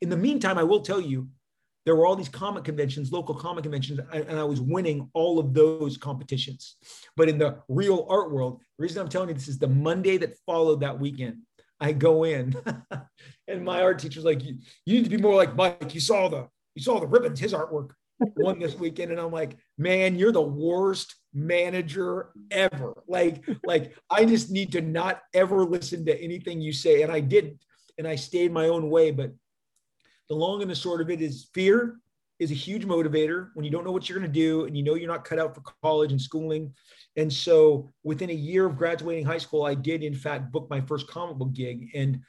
In 0.02 0.10
the 0.10 0.18
meantime 0.18 0.58
i 0.58 0.64
will 0.64 0.82
tell 0.82 1.02
you 1.02 1.30
there 1.88 1.96
were 1.96 2.06
all 2.06 2.18
these 2.18 2.28
comic 2.28 2.66
conventions, 2.66 3.14
local 3.14 3.34
comic 3.34 3.64
conventions, 3.64 4.02
and 4.12 4.38
I 4.38 4.44
was 4.44 4.60
winning 4.60 5.10
all 5.14 5.40
of 5.40 5.54
those 5.54 5.96
competitions. 5.96 6.76
But 7.16 7.30
in 7.30 7.38
the 7.38 7.60
real 7.70 8.06
art 8.10 8.30
world, 8.30 8.60
the 8.78 8.82
reason 8.84 9.02
I'm 9.02 9.08
telling 9.08 9.30
you 9.30 9.36
this 9.36 9.48
is 9.48 9.58
the 9.58 9.70
Monday 9.70 10.18
that 10.18 10.38
followed 10.46 10.82
that 10.82 11.00
weekend. 11.00 11.44
I 11.80 11.94
go 11.94 12.26
in, 12.26 12.54
and 13.48 13.64
my 13.64 13.84
art 13.84 14.00
teacher's 14.00 14.26
like, 14.26 14.44
you, 14.44 14.58
"You 14.86 14.96
need 14.96 15.06
to 15.06 15.10
be 15.10 15.16
more 15.16 15.34
like 15.34 15.56
Mike. 15.56 15.94
You 15.94 16.02
saw 16.02 16.28
the 16.28 16.50
you 16.76 16.84
saw 16.84 17.00
the 17.00 17.08
ribbons. 17.08 17.40
His 17.40 17.54
artwork 17.54 17.92
won 18.36 18.60
this 18.60 18.76
weekend." 18.80 19.12
And 19.12 19.22
I'm 19.22 19.32
like, 19.32 19.56
"Man, 19.78 20.18
you're 20.18 20.34
the 20.34 20.42
worst 20.42 21.16
manager 21.34 22.32
ever. 22.52 23.02
Like, 23.08 23.48
like 23.64 23.96
I 24.10 24.26
just 24.26 24.52
need 24.52 24.74
to 24.74 24.82
not 24.82 25.22
ever 25.34 25.64
listen 25.64 26.06
to 26.08 26.22
anything 26.22 26.60
you 26.60 26.74
say." 26.74 27.04
And 27.04 27.14
I 27.14 27.22
did, 27.22 27.58
and 27.98 28.06
I 28.06 28.18
stayed 28.18 28.52
my 28.52 28.68
own 28.68 28.90
way. 28.90 29.12
But 29.12 29.32
the 30.30 30.36
long 30.36 30.62
and 30.62 30.70
the 30.70 30.76
short 30.76 31.02
of 31.02 31.10
it 31.10 31.22
is 31.22 31.50
fear 31.54 31.98
is 32.40 32.52
a 32.52 32.56
huge 32.56 32.86
motivator 32.86 33.50
when 33.56 33.66
you 33.66 33.72
don't 33.72 33.84
know 33.84 33.92
what 33.92 34.08
you're 34.08 34.20
going 34.20 34.32
to 34.32 34.40
do 34.40 34.66
and 34.66 34.78
you 34.78 34.84
know 34.84 34.94
you're 34.94 35.08
not 35.08 35.26
cut 35.26 35.40
out 35.40 35.56
for 35.56 35.62
college 35.82 36.12
and 36.12 36.22
schooling. 36.22 36.72
And 37.16 37.32
so 37.32 37.92
within 38.04 38.30
a 38.30 38.34
year 38.34 38.68
of 38.68 38.78
graduating 38.78 39.26
high 39.26 39.40
school, 39.40 39.64
I 39.64 39.74
did 39.74 40.04
in 40.04 40.14
fact 40.14 40.52
book 40.52 40.70
my 40.70 40.82
first 40.82 41.08
comic 41.08 41.38
book 41.38 41.54
gig. 41.54 41.90
And 41.96 42.20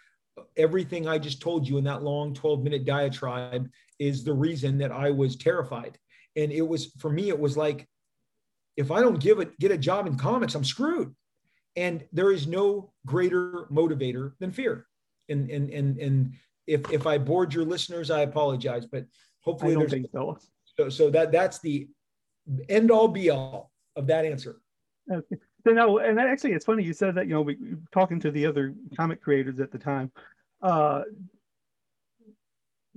everything 0.57 1.07
I 1.07 1.19
just 1.19 1.43
told 1.43 1.69
you 1.69 1.77
in 1.77 1.85
that 1.85 2.03
long 2.03 2.33
12 2.33 2.63
minute 2.63 2.85
diatribe 2.85 3.69
is 3.99 4.25
the 4.25 4.33
reason 4.33 4.79
that 4.79 4.93
I 4.93 5.11
was 5.11 5.37
terrified. 5.37 5.99
And 6.37 6.53
it 6.53 6.67
was 6.67 6.93
for 6.99 7.11
me, 7.11 7.29
it 7.29 7.39
was 7.39 7.57
like, 7.57 7.87
if 8.77 8.91
I 8.91 9.01
don't 9.01 9.21
give 9.21 9.41
it, 9.41 9.59
get 9.59 9.73
a 9.73 9.79
job 9.79 10.07
in 10.07 10.17
comics, 10.17 10.55
I'm 10.55 10.65
screwed. 10.65 11.15
And 11.77 12.05
there 12.13 12.33
is 12.33 12.47
no 12.47 12.93
greater 13.05 13.67
motivator 13.71 14.33
than 14.39 14.53
fear. 14.53 14.87
And, 15.29 15.51
and, 15.51 15.69
and, 15.71 15.99
and 15.99 16.33
if 16.69 16.91
if 16.93 17.07
I 17.07 17.19
bored 17.19 17.53
your 17.53 17.65
listeners, 17.65 18.11
I 18.11 18.21
apologize, 18.21 18.87
but 18.87 19.07
hopefully 19.41 19.73
I 19.73 19.75
don't 19.75 19.91
think 19.91 20.07
so. 20.13 20.39
so. 20.77 20.89
So 20.89 21.11
that 21.11 21.33
that's 21.33 21.59
the 21.61 21.89
end 22.69 22.91
all 22.91 23.09
be 23.09 23.31
all 23.31 23.73
of 23.97 24.07
that 24.07 24.25
answer. 24.25 24.61
Okay. 25.11 25.37
So 25.67 25.73
no, 25.73 25.99
and 25.99 26.21
actually, 26.21 26.53
it's 26.53 26.65
funny 26.65 26.85
you 26.85 26.93
said 26.93 27.15
that. 27.17 27.27
You 27.27 27.35
know, 27.35 27.43
we 27.43 27.57
talking 27.91 28.21
to 28.21 28.31
the 28.31 28.47
other 28.47 28.75
comic 28.97 29.21
creators 29.21 29.59
at 29.59 29.73
the 29.73 29.79
time. 29.79 30.13
Uh, 30.63 31.03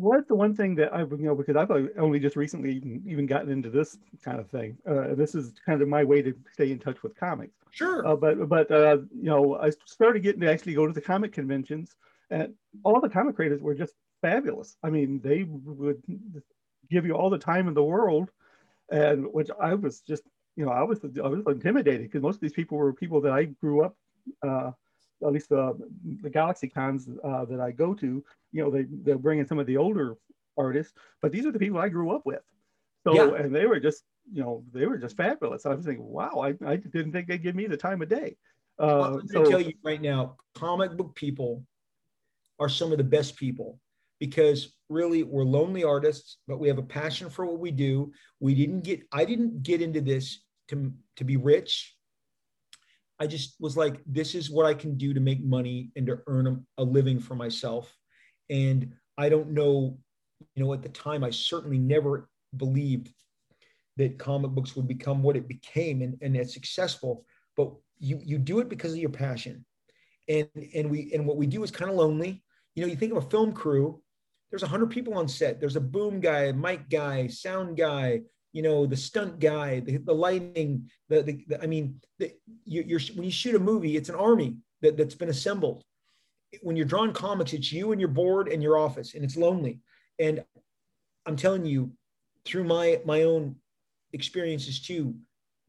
what's 0.01 0.27
the 0.27 0.35
one 0.35 0.55
thing 0.55 0.75
that 0.75 0.93
I, 0.93 1.01
you 1.01 1.17
know, 1.19 1.35
because 1.35 1.55
I've 1.55 1.71
only 1.97 2.19
just 2.19 2.35
recently 2.35 2.75
even, 2.75 3.03
even 3.07 3.25
gotten 3.25 3.51
into 3.51 3.69
this 3.69 3.97
kind 4.23 4.39
of 4.39 4.49
thing. 4.49 4.77
Uh, 4.87 5.15
this 5.15 5.35
is 5.35 5.53
kind 5.65 5.81
of 5.81 5.87
my 5.87 6.03
way 6.03 6.21
to 6.21 6.33
stay 6.53 6.71
in 6.71 6.79
touch 6.79 7.03
with 7.03 7.15
comics. 7.15 7.53
Sure. 7.71 8.05
Uh, 8.05 8.15
but 8.15 8.49
but 8.49 8.69
uh, 8.71 8.97
you 9.15 9.29
know, 9.29 9.57
I 9.57 9.71
started 9.85 10.23
getting 10.23 10.41
to 10.41 10.51
actually 10.51 10.73
go 10.73 10.87
to 10.87 10.93
the 10.93 11.01
comic 11.01 11.31
conventions, 11.31 11.95
and 12.31 12.53
all 12.83 12.99
the 13.01 13.09
comic 13.09 13.35
creators 13.35 13.61
were 13.61 13.75
just 13.75 13.93
fabulous. 14.21 14.77
I 14.83 14.89
mean, 14.89 15.19
they 15.23 15.43
would 15.43 16.01
give 16.89 17.05
you 17.05 17.13
all 17.13 17.29
the 17.29 17.37
time 17.37 17.67
in 17.67 17.73
the 17.73 17.83
world, 17.83 18.31
and 18.89 19.25
which 19.31 19.49
I 19.59 19.75
was 19.75 19.99
just, 19.99 20.23
you 20.55 20.65
know, 20.65 20.71
I 20.71 20.83
was 20.83 20.99
I 21.03 21.27
was 21.27 21.43
intimidated 21.47 22.03
because 22.03 22.21
most 22.21 22.35
of 22.35 22.41
these 22.41 22.53
people 22.53 22.77
were 22.77 22.93
people 22.93 23.21
that 23.21 23.33
I 23.33 23.45
grew 23.45 23.83
up. 23.83 23.95
Uh, 24.45 24.71
at 25.23 25.33
least 25.33 25.49
the 25.49 25.77
the 26.21 26.29
Galaxy 26.29 26.67
cons 26.67 27.09
uh, 27.23 27.45
that 27.45 27.59
I 27.59 27.71
go 27.71 27.93
to, 27.95 28.23
you 28.51 28.63
know, 28.63 28.71
they 28.71 28.85
they're 28.89 29.17
bringing 29.17 29.45
some 29.45 29.59
of 29.59 29.67
the 29.67 29.77
older 29.77 30.15
artists, 30.57 30.93
but 31.21 31.31
these 31.31 31.45
are 31.45 31.51
the 31.51 31.59
people 31.59 31.79
I 31.79 31.89
grew 31.89 32.15
up 32.15 32.25
with. 32.25 32.41
So 33.03 33.13
yeah. 33.13 33.43
and 33.43 33.53
they 33.53 33.65
were 33.65 33.79
just 33.79 34.03
you 34.31 34.41
know 34.41 34.63
they 34.73 34.85
were 34.85 34.97
just 34.97 35.17
fabulous. 35.17 35.65
I 35.65 35.73
was 35.73 35.85
thinking, 35.85 36.05
wow, 36.05 36.41
I, 36.43 36.53
I 36.65 36.77
didn't 36.77 37.11
think 37.11 37.27
they'd 37.27 37.43
give 37.43 37.55
me 37.55 37.67
the 37.67 37.77
time 37.77 38.01
of 38.01 38.09
day. 38.09 38.37
Uh, 38.79 38.87
well, 38.87 39.19
I'm 39.19 39.27
so, 39.27 39.43
tell 39.45 39.61
you 39.61 39.73
right 39.83 40.01
now, 40.01 40.37
comic 40.55 40.95
book 40.95 41.13
people 41.15 41.63
are 42.61 42.69
some 42.69 42.91
of 42.91 42.97
the 42.99 43.03
best 43.03 43.35
people 43.35 43.79
because 44.21 44.75
really 44.87 45.23
we're 45.23 45.43
lonely 45.43 45.83
artists, 45.83 46.37
but 46.47 46.59
we 46.59 46.67
have 46.67 46.77
a 46.77 46.83
passion 46.83 47.27
for 47.27 47.45
what 47.45 47.59
we 47.59 47.71
do. 47.71 48.13
We 48.39 48.53
didn't 48.53 48.81
get 48.81 49.01
I 49.11 49.25
didn't 49.25 49.63
get 49.63 49.81
into 49.81 49.99
this 49.99 50.45
to 50.69 50.93
to 51.17 51.23
be 51.23 51.37
rich. 51.37 51.95
I 53.19 53.27
just 53.27 53.55
was 53.59 53.75
like, 53.75 53.99
this 54.05 54.35
is 54.35 54.49
what 54.49 54.65
I 54.65 54.73
can 54.75 54.95
do 54.95 55.13
to 55.13 55.19
make 55.19 55.43
money 55.43 55.91
and 55.95 56.05
to 56.07 56.19
earn 56.27 56.47
a, 56.47 56.81
a 56.81 56.83
living 56.83 57.19
for 57.19 57.35
myself. 57.35 57.95
And 58.49 58.93
I 59.17 59.29
don't 59.29 59.51
know, 59.51 59.97
you 60.55 60.63
know, 60.63 60.73
at 60.73 60.81
the 60.81 60.89
time, 60.89 61.23
I 61.23 61.29
certainly 61.29 61.77
never 61.77 62.29
believed 62.57 63.11
that 63.97 64.17
comic 64.17 64.51
books 64.51 64.75
would 64.75 64.87
become 64.87 65.21
what 65.21 65.35
it 65.35 65.47
became 65.47 66.01
and, 66.01 66.17
and 66.21 66.35
it's 66.35 66.53
successful. 66.53 67.25
But 67.57 67.73
you 67.99 68.19
you 68.23 68.37
do 68.37 68.59
it 68.59 68.69
because 68.69 68.91
of 68.91 68.99
your 68.99 69.09
passion. 69.09 69.65
And 70.27 70.49
and 70.75 70.91
we 70.91 71.11
and 71.13 71.25
what 71.25 71.37
we 71.37 71.47
do 71.47 71.63
is 71.63 71.71
kind 71.71 71.89
of 71.89 71.97
lonely. 71.97 72.43
You 72.75 72.83
know, 72.83 72.87
you 72.87 72.95
think 72.95 73.11
of 73.11 73.23
a 73.23 73.29
film 73.29 73.53
crew, 73.53 74.01
there's 74.49 74.61
100 74.61 74.89
people 74.89 75.13
on 75.13 75.27
set. 75.27 75.59
There's 75.59 75.75
a 75.75 75.81
boom 75.81 76.19
guy, 76.19 76.51
mic 76.51 76.89
guy, 76.89 77.27
sound 77.27 77.77
guy, 77.77 78.21
you 78.53 78.61
know, 78.61 78.85
the 78.85 78.97
stunt 78.97 79.39
guy, 79.39 79.79
the, 79.79 79.97
the 79.97 80.13
lighting, 80.13 80.89
the, 81.07 81.23
the, 81.23 81.45
the 81.47 81.63
I 81.63 81.67
mean, 81.67 82.01
the, 82.19 82.33
you, 82.65 82.81
are 82.95 82.99
when 83.15 83.23
you 83.23 83.31
shoot 83.31 83.55
a 83.55 83.59
movie, 83.59 83.95
it's 83.95 84.09
an 84.09 84.15
army 84.15 84.57
that, 84.81 84.97
that's 84.97 85.15
been 85.15 85.29
assembled. 85.29 85.83
When 86.61 86.75
you're 86.75 86.85
drawing 86.85 87.13
comics, 87.13 87.53
it's 87.53 87.71
you 87.71 87.93
and 87.93 88.01
your 88.01 88.09
board 88.09 88.49
and 88.49 88.61
your 88.61 88.77
office, 88.77 89.13
and 89.13 89.23
it's 89.23 89.37
lonely. 89.37 89.79
And 90.19 90.43
I'm 91.25 91.37
telling 91.37 91.65
you, 91.65 91.91
through 92.43 92.65
my 92.65 92.99
my 93.05 93.23
own 93.23 93.55
experiences 94.11 94.81
too, 94.81 95.15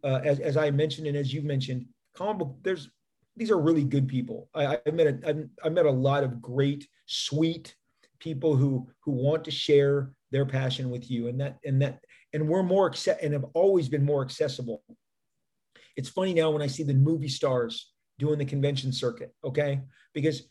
uh, 0.02 0.20
as, 0.24 0.40
as 0.40 0.56
I 0.56 0.70
mentioned 0.70 1.06
and 1.06 1.16
as 1.16 1.32
you've 1.32 1.44
mentioned, 1.44 1.86
comic 2.14 2.38
book, 2.38 2.56
there's 2.62 2.90
these 3.36 3.50
are 3.50 3.58
really 3.58 3.84
good 3.84 4.08
people. 4.08 4.48
I, 4.54 4.78
I 4.86 4.90
met 4.90 5.22
I 5.64 5.68
met 5.68 5.86
a 5.86 5.90
lot 5.90 6.24
of 6.24 6.42
great, 6.42 6.86
sweet 7.06 7.74
people 8.20 8.56
who 8.56 8.88
who 9.00 9.12
want 9.12 9.44
to 9.44 9.50
share 9.50 10.12
their 10.30 10.46
passion 10.46 10.90
with 10.90 11.10
you, 11.10 11.28
and 11.28 11.40
that 11.40 11.58
and 11.64 11.80
that 11.82 12.04
and 12.32 12.48
we're 12.48 12.62
more 12.62 12.86
accept 12.86 13.22
and 13.22 13.32
have 13.32 13.46
always 13.54 13.88
been 13.88 14.04
more 14.04 14.22
accessible. 14.22 14.82
It's 15.96 16.08
funny 16.08 16.34
now 16.34 16.50
when 16.50 16.62
I 16.62 16.66
see 16.66 16.82
the 16.82 16.94
movie 16.94 17.28
stars 17.28 17.92
doing 18.18 18.38
the 18.38 18.44
convention 18.44 18.92
circuit, 18.92 19.34
okay? 19.44 19.80
Because 20.14 20.44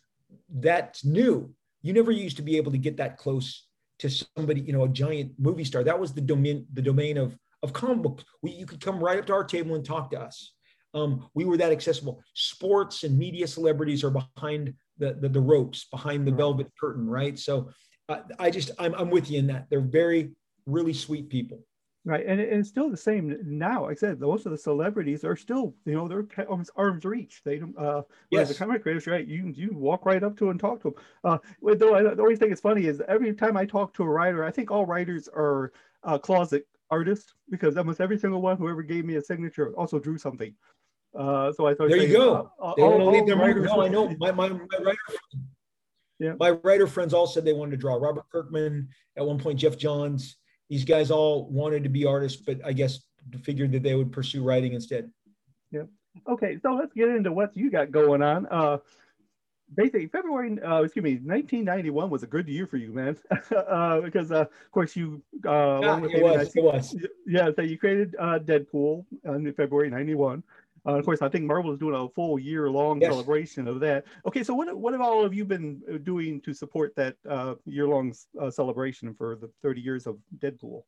that's 0.50 1.04
new. 1.04 1.54
You 1.82 1.94
never 1.94 2.12
used 2.12 2.38
to 2.38 2.44
be 2.44 2.58
able 2.58 2.72
to 2.72 2.78
get 2.78 2.98
that 2.98 3.18
close 3.18 3.68
to 4.00 4.10
somebody, 4.10 4.62
you 4.62 4.74
know, 4.74 4.84
a 4.84 4.90
giant 4.90 5.32
movie 5.40 5.64
star. 5.64 5.84
That 5.84 6.00
was 6.00 6.14
the 6.14 6.22
domain, 6.22 6.66
the 6.74 6.82
domain 6.82 7.18
of 7.18 7.38
of 7.64 7.74
comic 7.74 8.02
books. 8.02 8.24
We, 8.42 8.52
you 8.52 8.66
could 8.66 8.82
come 8.82 9.00
right 9.00 9.20
up 9.20 9.28
to 9.28 9.34
our 9.34 9.44
table 9.44 9.76
and 9.76 9.86
talk 9.86 10.10
to 10.12 10.20
us. 10.20 10.54
Um, 10.94 11.30
we 11.34 11.46
were 11.46 11.58
that 11.58 11.72
accessible. 11.72 12.22
Sports 12.34 13.04
and 13.04 13.18
media 13.18 13.48
celebrities 13.48 14.04
are 14.04 14.12
behind 14.12 14.74
the 14.98 15.14
the, 15.14 15.30
the 15.30 15.42
ropes, 15.42 15.86
behind 15.86 16.28
the 16.28 16.32
velvet 16.32 16.68
curtain, 16.80 17.10
right? 17.10 17.38
So, 17.38 17.70
uh, 18.10 18.22
I 18.40 18.50
just 18.50 18.72
I'm 18.78 18.94
I'm 18.96 19.10
with 19.10 19.30
you 19.30 19.40
in 19.40 19.48
that. 19.48 19.68
They're 19.70 19.82
very 19.82 20.32
really 20.66 20.94
sweet 20.94 21.30
people. 21.30 21.60
Right, 22.04 22.26
and, 22.26 22.42
it's 22.42 22.68
still 22.68 22.90
the 22.90 22.98
same 22.98 23.38
now. 23.46 23.84
Like 23.84 23.92
I 23.92 24.00
said 24.00 24.20
most 24.20 24.48
of 24.48 24.52
the 24.52 24.58
celebrities 24.58 25.24
are 25.24 25.36
still, 25.36 25.76
you 25.86 25.94
know, 25.94 26.08
they're 26.08 26.26
almost 26.48 26.72
arm's 26.76 27.06
reach. 27.06 27.42
They 27.46 27.60
don't. 27.60 27.78
Uh, 27.78 28.02
yes. 28.32 28.48
the 28.48 28.56
comic 28.56 28.82
creators, 28.82 29.06
right? 29.06 29.28
You 29.28 29.54
you 29.56 29.70
walk 29.74 30.08
right 30.08 30.24
up 30.24 30.36
to 30.38 30.46
them 30.46 30.52
and 30.52 30.60
talk 30.60 30.82
to 30.82 30.90
them. 30.90 31.04
Uh, 31.24 31.38
though 31.76 31.94
I, 31.94 32.02
the 32.02 32.22
only 32.24 32.38
thing 32.38 32.50
that's 32.50 32.62
funny 32.62 32.88
is 32.88 33.04
every 33.08 33.32
time 33.36 33.56
I 33.56 33.66
talk 33.66 33.94
to 33.96 34.04
a 34.04 34.10
writer, 34.10 34.44
I 34.44 34.50
think 34.50 34.72
all 34.72 34.88
writers 34.88 35.30
are 35.32 35.74
uh, 36.04 36.18
closet 36.18 36.66
artists 36.90 37.36
because 37.52 37.78
almost 37.78 38.02
every 38.02 38.18
single 38.18 38.42
one, 38.42 38.58
whoever 38.58 38.82
gave 38.82 39.06
me 39.06 39.16
a 39.16 39.22
signature, 39.22 39.72
also 39.74 40.00
drew 40.00 40.18
something. 40.18 40.56
Uh, 41.18 41.52
so 41.54 41.68
I 41.68 41.74
thought 41.74 41.90
there 41.90 41.98
you 41.98 42.14
go. 42.16 42.52
Uh, 42.62 42.74
they 42.78 42.84
all, 42.84 42.92
want 42.92 43.02
to 43.02 43.10
leave 43.10 43.26
their 43.26 43.36
writers. 43.36 43.66
No, 43.66 43.82
I 43.82 43.90
know 43.90 44.10
my 44.20 44.32
my, 44.32 44.50
my 44.50 44.78
writer. 44.80 45.00
Yeah. 46.20 46.34
My 46.40 46.52
writer 46.52 46.88
friends 46.88 47.14
all 47.14 47.28
said 47.28 47.44
they 47.46 47.54
wanted 47.54 47.72
to 47.72 47.78
draw. 47.78 47.96
Robert 47.96 48.26
Kirkman 48.32 48.88
at 49.18 49.26
one 49.26 49.40
point, 49.40 49.60
Geoff 49.60 49.78
Johns 49.78 50.38
these 50.72 50.86
guys 50.86 51.12
all 51.12 51.50
wanted 51.50 51.84
to 51.84 51.90
be 51.90 52.06
artists, 52.06 52.42
but 52.42 52.58
I 52.66 52.72
guess 52.72 53.02
figured 53.44 53.74
that 53.74 53.84
they 53.84 53.94
would 53.94 54.10
pursue 54.10 54.42
writing 54.42 54.72
instead. 54.72 55.12
Yeah. 55.70 55.84
Okay, 56.30 56.60
so 56.64 56.74
let's 56.74 56.94
get 56.94 57.10
into 57.10 57.34
what 57.34 57.56
you 57.58 57.70
got 57.70 57.92
going 57.92 58.22
on. 58.22 58.48
Uh, 58.50 58.78
basically, 59.76 60.08
February, 60.08 60.58
uh, 60.64 60.84
excuse 60.84 61.04
me, 61.04 61.16
1991 61.16 62.10
was 62.10 62.24
a 62.24 62.28
good 62.28 62.48
year 62.48 62.68
for 62.68 62.78
you, 62.78 62.94
man, 62.94 63.18
uh, 63.70 64.00
because 64.00 64.32
uh, 64.32 64.44
of 64.44 64.72
course 64.72 64.96
you. 64.96 65.22
Uh, 65.46 65.82
yeah, 65.82 66.06
it 66.06 66.24
was. 66.24 66.56
It 66.56 66.64
was. 66.64 66.96
Yeah, 67.28 67.50
so 67.54 67.64
you 67.64 67.78
created 67.78 68.16
uh, 68.18 68.40
Deadpool 68.40 69.06
in 69.26 69.54
February 69.54 69.90
'91. 69.90 70.42
Uh, 70.88 70.98
of 70.98 71.06
course, 71.06 71.22
I 71.22 71.30
think 71.30 71.46
Marvel 71.46 71.72
is 71.72 71.80
doing 71.80 71.96
a 71.96 72.10
full 72.10 72.40
year 72.40 72.70
long 72.70 73.00
yes. 73.00 73.12
celebration 73.12 73.68
of 73.68 73.80
that. 73.82 74.06
Okay, 74.26 74.44
so 74.44 74.54
what 74.56 74.76
what 74.76 74.94
have 74.94 75.02
all 75.02 75.24
of 75.24 75.34
you 75.34 75.46
been 75.46 75.82
uh, 75.92 75.98
doing 75.98 76.42
to 76.42 76.54
support 76.54 76.96
that 76.96 77.16
uh, 77.30 77.56
year 77.66 77.88
long 77.88 78.14
uh, 78.42 78.50
celebration 78.50 79.14
for 79.14 79.36
the 79.36 79.50
30 79.62 79.82
years 79.82 80.08
of 80.08 80.18
Deadpool? 80.40 80.84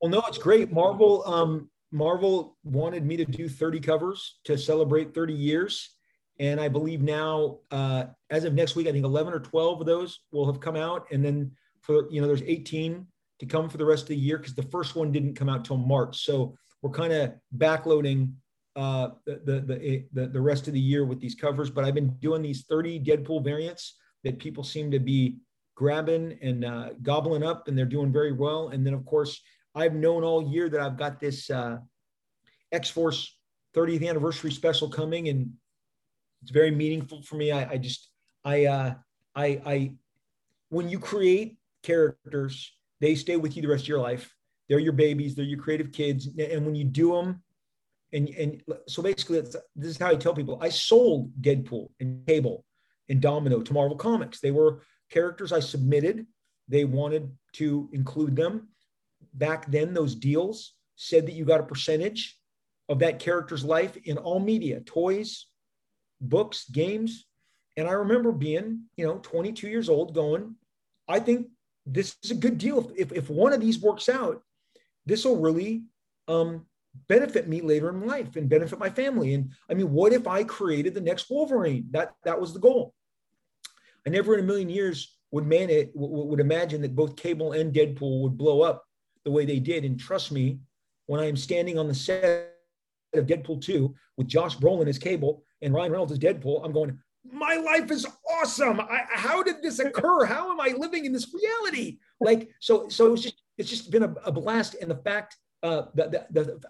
Well, 0.00 0.10
no, 0.10 0.22
it's 0.28 0.38
great. 0.38 0.70
Marvel 0.70 1.22
um, 1.26 1.70
Marvel 1.92 2.58
wanted 2.62 3.06
me 3.06 3.16
to 3.16 3.24
do 3.24 3.48
30 3.48 3.80
covers 3.80 4.38
to 4.44 4.58
celebrate 4.58 5.14
30 5.14 5.32
years, 5.32 5.96
and 6.38 6.60
I 6.60 6.68
believe 6.68 7.00
now, 7.00 7.60
uh, 7.70 8.04
as 8.28 8.44
of 8.44 8.52
next 8.52 8.76
week, 8.76 8.86
I 8.86 8.92
think 8.92 9.04
11 9.04 9.32
or 9.32 9.40
12 9.40 9.80
of 9.80 9.86
those 9.86 10.20
will 10.30 10.44
have 10.46 10.60
come 10.60 10.76
out, 10.76 11.06
and 11.10 11.24
then 11.24 11.52
for 11.80 12.10
you 12.10 12.20
know, 12.20 12.26
there's 12.26 12.42
18 12.42 13.06
to 13.38 13.46
come 13.46 13.70
for 13.70 13.78
the 13.78 13.84
rest 13.86 14.02
of 14.02 14.08
the 14.08 14.16
year 14.16 14.36
because 14.36 14.54
the 14.54 14.62
first 14.64 14.94
one 14.94 15.10
didn't 15.10 15.36
come 15.36 15.48
out 15.48 15.64
till 15.64 15.78
March, 15.78 16.22
so 16.22 16.54
we're 16.82 16.90
kind 16.90 17.14
of 17.14 17.32
backloading 17.56 18.32
uh, 18.78 19.10
the, 19.26 19.40
the, 19.44 20.04
the, 20.12 20.28
the 20.28 20.40
rest 20.40 20.68
of 20.68 20.72
the 20.72 20.80
year 20.80 21.04
with 21.04 21.20
these 21.20 21.34
covers, 21.34 21.68
but 21.68 21.84
I've 21.84 21.96
been 21.96 22.14
doing 22.20 22.42
these 22.42 22.64
30 22.66 23.00
Deadpool 23.00 23.42
variants 23.42 23.96
that 24.22 24.38
people 24.38 24.62
seem 24.62 24.88
to 24.92 25.00
be 25.00 25.38
grabbing 25.74 26.38
and 26.42 26.64
uh, 26.64 26.90
gobbling 27.02 27.42
up, 27.42 27.66
and 27.66 27.76
they're 27.76 27.86
doing 27.86 28.12
very 28.12 28.30
well. 28.30 28.68
And 28.68 28.86
then, 28.86 28.94
of 28.94 29.04
course, 29.04 29.42
I've 29.74 29.94
known 29.94 30.22
all 30.22 30.48
year 30.48 30.68
that 30.68 30.80
I've 30.80 30.96
got 30.96 31.18
this 31.18 31.50
uh, 31.50 31.78
X 32.70 32.88
Force 32.88 33.36
30th 33.74 34.08
anniversary 34.08 34.52
special 34.52 34.88
coming, 34.88 35.28
and 35.28 35.50
it's 36.42 36.52
very 36.52 36.70
meaningful 36.70 37.22
for 37.22 37.34
me. 37.34 37.50
I, 37.50 37.70
I 37.72 37.76
just, 37.78 38.10
I, 38.44 38.66
uh, 38.66 38.94
I, 39.34 39.60
I, 39.66 39.92
when 40.68 40.88
you 40.88 41.00
create 41.00 41.56
characters, 41.82 42.72
they 43.00 43.16
stay 43.16 43.34
with 43.34 43.56
you 43.56 43.62
the 43.62 43.68
rest 43.68 43.84
of 43.84 43.88
your 43.88 44.00
life. 44.00 44.32
They're 44.68 44.78
your 44.78 44.92
babies, 44.92 45.34
they're 45.34 45.44
your 45.44 45.58
creative 45.58 45.90
kids, 45.90 46.28
and 46.38 46.64
when 46.64 46.76
you 46.76 46.84
do 46.84 47.16
them 47.16 47.42
and 48.12 48.28
and 48.30 48.62
so 48.86 49.02
basically 49.02 49.40
this 49.40 49.56
is 49.76 49.98
how 49.98 50.08
I 50.08 50.16
tell 50.16 50.34
people 50.34 50.58
I 50.60 50.68
sold 50.68 51.30
Deadpool 51.40 51.88
and 52.00 52.26
Cable 52.26 52.64
and 53.08 53.20
Domino 53.20 53.60
to 53.60 53.72
Marvel 53.72 53.96
Comics. 53.96 54.40
They 54.40 54.50
were 54.50 54.82
characters 55.10 55.52
I 55.52 55.60
submitted. 55.60 56.26
They 56.68 56.84
wanted 56.84 57.30
to 57.54 57.88
include 57.92 58.36
them. 58.36 58.68
Back 59.34 59.70
then, 59.70 59.94
those 59.94 60.14
deals 60.14 60.74
said 60.96 61.26
that 61.26 61.32
you 61.32 61.44
got 61.44 61.60
a 61.60 61.64
percentage 61.64 62.38
of 62.88 62.98
that 63.00 63.18
character's 63.18 63.64
life 63.64 63.96
in 64.04 64.18
all 64.18 64.40
media, 64.40 64.80
toys, 64.80 65.46
books, 66.20 66.68
games. 66.70 67.26
And 67.76 67.86
I 67.86 67.92
remember 67.92 68.32
being, 68.32 68.84
you 68.96 69.06
know, 69.06 69.18
22 69.18 69.68
years 69.68 69.88
old 69.88 70.14
going, 70.14 70.56
I 71.06 71.20
think 71.20 71.48
this 71.86 72.16
is 72.22 72.30
a 72.30 72.34
good 72.34 72.58
deal. 72.58 72.90
If, 72.96 73.12
if 73.12 73.30
one 73.30 73.52
of 73.52 73.60
these 73.60 73.80
works 73.80 74.08
out, 74.08 74.42
this 75.06 75.24
will 75.24 75.36
really 75.36 75.84
um, 76.26 76.66
benefit 77.08 77.48
me 77.48 77.60
later 77.60 77.88
in 77.88 78.06
life 78.06 78.36
and 78.36 78.48
benefit 78.48 78.78
my 78.78 78.90
family. 78.90 79.34
And 79.34 79.52
I 79.70 79.74
mean, 79.74 79.92
what 79.92 80.12
if 80.12 80.26
I 80.26 80.44
created 80.44 80.94
the 80.94 81.00
next 81.00 81.30
Wolverine? 81.30 81.86
That 81.90 82.14
that 82.24 82.40
was 82.40 82.52
the 82.52 82.60
goal. 82.60 82.94
I 84.06 84.10
never 84.10 84.34
in 84.34 84.40
a 84.40 84.46
million 84.46 84.68
years 84.68 85.16
would 85.30 85.46
man 85.46 85.70
it 85.70 85.90
would 85.94 86.40
imagine 86.40 86.80
that 86.82 86.96
both 86.96 87.16
Cable 87.16 87.52
and 87.52 87.74
Deadpool 87.74 88.22
would 88.22 88.38
blow 88.38 88.62
up 88.62 88.84
the 89.24 89.30
way 89.30 89.44
they 89.44 89.58
did. 89.58 89.84
And 89.84 89.98
trust 89.98 90.32
me, 90.32 90.60
when 91.06 91.20
I 91.20 91.26
am 91.26 91.36
standing 91.36 91.78
on 91.78 91.88
the 91.88 91.94
set 91.94 92.54
of 93.14 93.26
Deadpool 93.26 93.62
2 93.62 93.94
with 94.16 94.26
Josh 94.26 94.56
Brolin 94.56 94.88
as 94.88 94.98
Cable 94.98 95.42
and 95.62 95.74
Ryan 95.74 95.92
Reynolds 95.92 96.12
as 96.12 96.18
Deadpool, 96.18 96.64
I'm 96.64 96.72
going, 96.72 96.98
my 97.30 97.56
life 97.56 97.90
is 97.90 98.06
awesome. 98.30 98.80
I, 98.80 99.02
how 99.10 99.42
did 99.42 99.62
this 99.62 99.78
occur? 99.78 100.24
How 100.24 100.50
am 100.50 100.60
I 100.60 100.74
living 100.76 101.04
in 101.04 101.12
this 101.12 101.34
reality? 101.34 101.98
Like, 102.20 102.48
so, 102.60 102.88
so 102.88 103.12
it's 103.12 103.22
just, 103.22 103.42
it's 103.58 103.68
just 103.68 103.90
been 103.90 104.04
a, 104.04 104.14
a 104.24 104.32
blast. 104.32 104.76
And 104.80 104.90
the 104.90 104.96
fact 104.96 105.36
uh, 105.62 105.82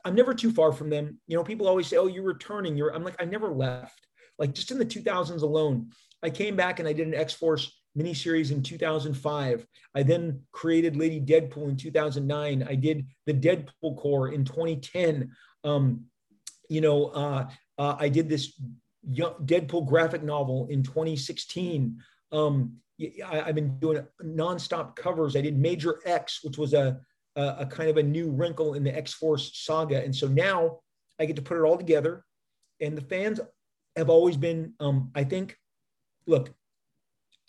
I'm 0.04 0.14
never 0.14 0.34
too 0.34 0.50
far 0.50 0.72
from 0.72 0.90
them. 0.90 1.20
You 1.26 1.36
know, 1.36 1.44
people 1.44 1.68
always 1.68 1.86
say, 1.86 1.96
"Oh, 1.96 2.06
you're 2.06 2.22
returning." 2.22 2.76
You're. 2.76 2.94
I'm 2.94 3.04
like, 3.04 3.16
I 3.20 3.24
never 3.24 3.48
left. 3.48 4.06
Like 4.38 4.54
just 4.54 4.70
in 4.70 4.78
the 4.78 4.86
2000s 4.86 5.42
alone, 5.42 5.90
I 6.22 6.30
came 6.30 6.56
back 6.56 6.78
and 6.78 6.88
I 6.88 6.92
did 6.92 7.08
an 7.08 7.14
X 7.14 7.34
Force 7.34 7.78
miniseries 7.96 8.50
in 8.50 8.62
2005. 8.62 9.66
I 9.94 10.02
then 10.02 10.40
created 10.52 10.96
Lady 10.96 11.20
Deadpool 11.20 11.68
in 11.68 11.76
2009. 11.76 12.66
I 12.68 12.74
did 12.74 13.06
the 13.26 13.34
Deadpool 13.34 13.96
Corps 13.96 14.28
in 14.28 14.44
2010. 14.44 15.30
Um, 15.64 16.04
you 16.68 16.80
know, 16.80 17.06
uh, 17.06 17.48
uh, 17.78 17.96
I 17.98 18.08
did 18.08 18.28
this 18.28 18.60
Deadpool 19.10 19.86
graphic 19.86 20.22
novel 20.22 20.68
in 20.70 20.82
2016. 20.82 21.98
Um, 22.32 22.76
I, 23.26 23.36
have 23.46 23.54
been 23.54 23.78
doing 23.78 24.04
nonstop 24.22 24.96
covers. 24.96 25.36
I 25.36 25.40
did 25.40 25.56
Major 25.56 26.00
X, 26.04 26.40
which 26.42 26.58
was 26.58 26.74
a, 26.74 27.00
a, 27.38 27.66
kind 27.66 27.88
of 27.88 27.96
a 27.96 28.02
new 28.02 28.30
wrinkle 28.30 28.74
in 28.74 28.82
the 28.82 28.94
X 28.94 29.14
Force 29.14 29.52
saga. 29.54 30.02
And 30.02 30.14
so 30.14 30.26
now 30.26 30.78
I 31.20 31.24
get 31.24 31.36
to 31.36 31.42
put 31.42 31.56
it 31.56 31.62
all 31.62 31.76
together. 31.76 32.24
And 32.80 32.96
the 32.96 33.02
fans 33.02 33.40
have 33.96 34.10
always 34.10 34.36
been, 34.36 34.72
um, 34.80 35.10
I 35.14 35.24
think, 35.24 35.56
look, 36.26 36.52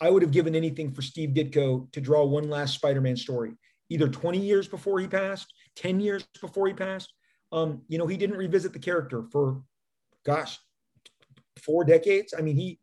I 0.00 0.10
would 0.10 0.22
have 0.22 0.30
given 0.30 0.54
anything 0.54 0.92
for 0.92 1.02
Steve 1.02 1.30
Ditko 1.30 1.90
to 1.92 2.00
draw 2.00 2.24
one 2.24 2.48
last 2.48 2.74
Spider-Man 2.74 3.16
story, 3.16 3.52
either 3.90 4.08
20 4.08 4.38
years 4.38 4.66
before 4.66 4.98
he 4.98 5.06
passed, 5.06 5.52
10 5.76 6.00
years 6.00 6.26
before 6.40 6.66
he 6.66 6.72
passed. 6.72 7.12
Um, 7.52 7.82
you 7.88 7.98
know, 7.98 8.06
he 8.06 8.16
didn't 8.16 8.38
revisit 8.38 8.72
the 8.72 8.78
character 8.78 9.24
for, 9.30 9.62
gosh, 10.24 10.58
four 11.62 11.84
decades. 11.84 12.32
I 12.36 12.42
mean, 12.42 12.56
he 12.56 12.78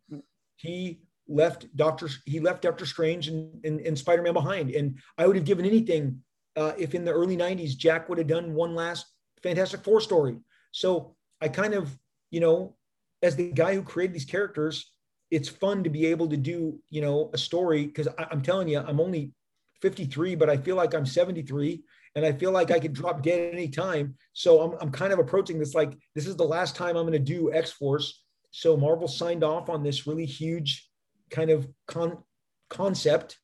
he 0.58 1.00
left 1.28 1.76
Doctor 1.76 2.10
he 2.26 2.40
left 2.40 2.62
Doctor 2.62 2.86
Strange 2.86 3.28
and, 3.28 3.66
and, 3.66 3.80
and 3.82 3.98
Spider-Man 3.98 4.34
behind. 4.34 4.72
And 4.72 5.00
I 5.18 5.26
would 5.26 5.36
have 5.36 5.46
given 5.46 5.66
anything 5.66 6.22
uh, 6.58 6.74
if 6.78 6.96
in 6.96 7.06
the 7.06 7.12
early 7.12 7.38
90s 7.38 7.78
Jack 7.78 8.10
would 8.10 8.18
have 8.18 8.28
done 8.28 8.54
one 8.54 8.76
last 8.76 9.06
Fantastic 9.44 9.84
Four 9.84 10.02
story. 10.02 10.38
So 10.72 11.16
I 11.40 11.48
kind 11.48 11.74
of, 11.74 11.96
you 12.32 12.40
know, 12.40 12.76
as 13.22 13.36
the 13.36 13.52
guy 13.52 13.76
who 13.76 13.84
created 13.84 14.16
these 14.16 14.26
characters, 14.26 14.92
it's 15.30 15.48
fun 15.48 15.84
to 15.84 15.90
be 15.90 16.08
able 16.08 16.28
to 16.30 16.38
do, 16.38 16.80
you 16.90 17.02
know, 17.02 17.30
a 17.34 17.38
story 17.38 17.86
because 17.86 18.08
I'm 18.18 18.42
telling 18.42 18.68
you, 18.68 18.80
I'm 18.80 19.00
only 19.00 19.34
53, 19.82 20.36
but 20.36 20.50
I 20.50 20.58
feel 20.58 20.76
like 20.76 20.94
I'm 20.94 21.06
73 21.06 21.84
and 22.16 22.26
I 22.26 22.32
feel 22.32 22.52
like 22.52 22.72
I 22.72 22.80
could 22.80 22.94
drop 22.94 23.22
dead 23.22 23.54
any 23.54 23.70
time. 23.70 24.16
So 24.34 24.62
I'm, 24.62 24.78
I'm 24.82 24.92
kind 24.92 25.14
of 25.14 25.20
approaching 25.20 25.60
this 25.60 25.76
like 25.76 25.96
this 26.16 26.26
is 26.26 26.36
the 26.36 26.44
last 26.44 26.76
time 26.76 26.96
I'm 26.96 27.06
going 27.06 27.12
to 27.14 27.20
do 27.20 27.54
X 27.54 27.72
Force. 27.72 28.24
So 28.52 28.76
Marvel 28.76 29.08
signed 29.08 29.44
off 29.44 29.70
on 29.70 29.84
this 29.84 30.08
really 30.08 30.26
huge 30.26 30.90
kind 31.30 31.52
of 31.52 31.68
con- 31.88 32.24
concept. 32.70 33.38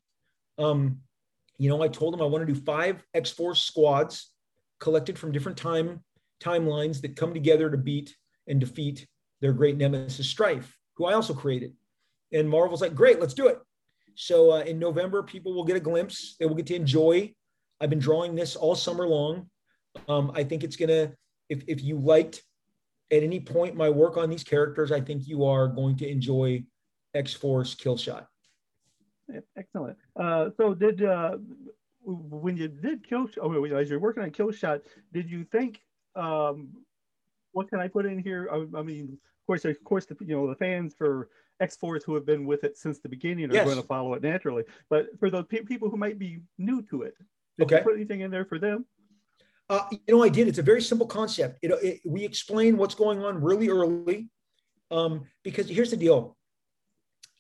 Um, 0.58 1.02
you 1.58 1.70
know, 1.70 1.82
I 1.82 1.88
told 1.88 2.14
them 2.14 2.22
I 2.22 2.26
want 2.26 2.46
to 2.46 2.54
do 2.54 2.60
five 2.60 3.04
X 3.14 3.32
Force 3.32 3.64
squads 3.64 4.32
collected 4.80 5.18
from 5.18 5.32
different 5.32 5.58
time 5.58 6.04
timelines 6.42 7.02
that 7.02 7.16
come 7.16 7.34
together 7.34 7.70
to 7.70 7.78
beat 7.78 8.16
and 8.48 8.60
defeat 8.60 9.08
their 9.40 9.54
great 9.54 9.78
nemesis 9.78 10.28
Strife 10.28 10.78
who 10.96 11.06
I 11.06 11.14
also 11.14 11.34
created. 11.34 11.74
And 12.32 12.50
Marvel's 12.50 12.82
like, 12.82 12.96
great, 12.96 13.20
let's 13.20 13.34
do 13.34 13.48
it. 13.48 13.60
So 14.16 14.52
uh, 14.52 14.60
in 14.60 14.80
November, 14.80 15.24
people 15.24 15.54
will 15.54 15.64
get 15.64 15.76
a 15.76 15.80
glimpse. 15.80 16.36
They 16.40 16.46
will 16.46 16.56
get 16.56 16.68
to 16.68 16.76
enjoy. 16.76 17.34
I've 17.82 17.90
been 17.90 18.00
drawing 18.00 18.36
this 18.36 18.56
all 18.56 18.76
summer 18.76 19.08
long. 19.08 19.50
Um, 20.08 20.32
I 20.36 20.44
think 20.44 20.64
it's 20.64 20.76
gonna. 20.76 21.14
If 21.50 21.64
if 21.68 21.84
you 21.84 21.98
liked 21.98 22.44
at 23.12 23.24
any 23.24 23.40
point 23.40 23.76
my 23.76 23.90
work 23.90 24.18
on 24.18 24.30
these 24.30 24.44
characters, 24.44 24.92
I 24.92 25.02
think 25.02 25.28
you 25.28 25.46
are 25.46 25.68
going 25.68 25.98
to 25.98 26.08
enjoy 26.08 26.64
X 27.14 27.34
Force 27.34 27.76
Killshot. 27.76 28.26
Excellent. 29.58 29.98
Uh, 30.20 30.50
so 30.58 30.74
did 30.74 31.04
uh, 31.04 31.38
when 32.06 32.58
you 32.58 32.68
did 32.68 33.08
Kill, 33.08 33.30
oh, 33.42 33.64
as 33.66 33.90
you're 33.90 34.00
working 34.00 34.24
on 34.24 34.32
kill 34.32 34.52
shot, 34.52 34.82
did 35.14 35.30
you 35.30 35.44
think 35.46 35.82
um, 36.16 36.70
what 37.52 37.70
can 37.70 37.80
I 37.80 37.88
put 37.88 38.06
in 38.06 38.20
here? 38.20 38.50
I, 38.52 38.66
I 38.78 38.82
mean, 38.84 39.14
of 39.14 39.48
course, 39.48 39.66
of 39.66 39.84
course, 39.84 40.06
the 40.06 40.16
you 40.22 40.36
know 40.36 40.48
the 40.48 40.56
fans 40.56 40.94
for 40.98 41.30
X 41.60 41.78
Force 41.78 42.04
who 42.04 42.16
have 42.16 42.26
been 42.26 42.46
with 42.46 42.64
it 42.64 42.78
since 42.78 43.00
the 43.00 43.10
beginning 43.10 43.50
are 43.50 43.54
yes. 43.54 43.66
going 43.66 43.78
to 43.78 43.88
follow 43.88 44.14
it 44.14 44.24
naturally. 44.24 44.64
But 44.90 45.08
for 45.20 45.30
those 45.30 45.46
pe- 45.48 45.64
people 45.64 45.90
who 45.90 45.98
might 45.98 46.20
be 46.20 46.42
new 46.58 46.82
to 46.84 47.04
it, 47.04 47.16
did 47.58 47.66
okay. 47.66 47.78
you 47.78 47.84
put 47.84 47.96
anything 47.96 48.22
in 48.22 48.32
there 48.32 48.46
for 48.46 48.60
them? 48.60 48.86
Uh, 49.70 49.86
you 49.92 50.00
know, 50.16 50.24
I 50.24 50.30
did. 50.30 50.48
It's 50.48 50.60
a 50.60 50.64
very 50.64 50.82
simple 50.82 51.08
concept. 51.08 51.60
It, 51.62 51.72
it, 51.84 52.02
we 52.06 52.26
explain 52.26 52.78
what's 52.78 52.96
going 52.96 53.24
on 53.24 53.42
really 53.42 53.70
early, 53.70 54.30
um, 54.92 55.26
because 55.44 55.70
here's 55.70 55.92
the 55.92 55.98
deal. 55.98 56.36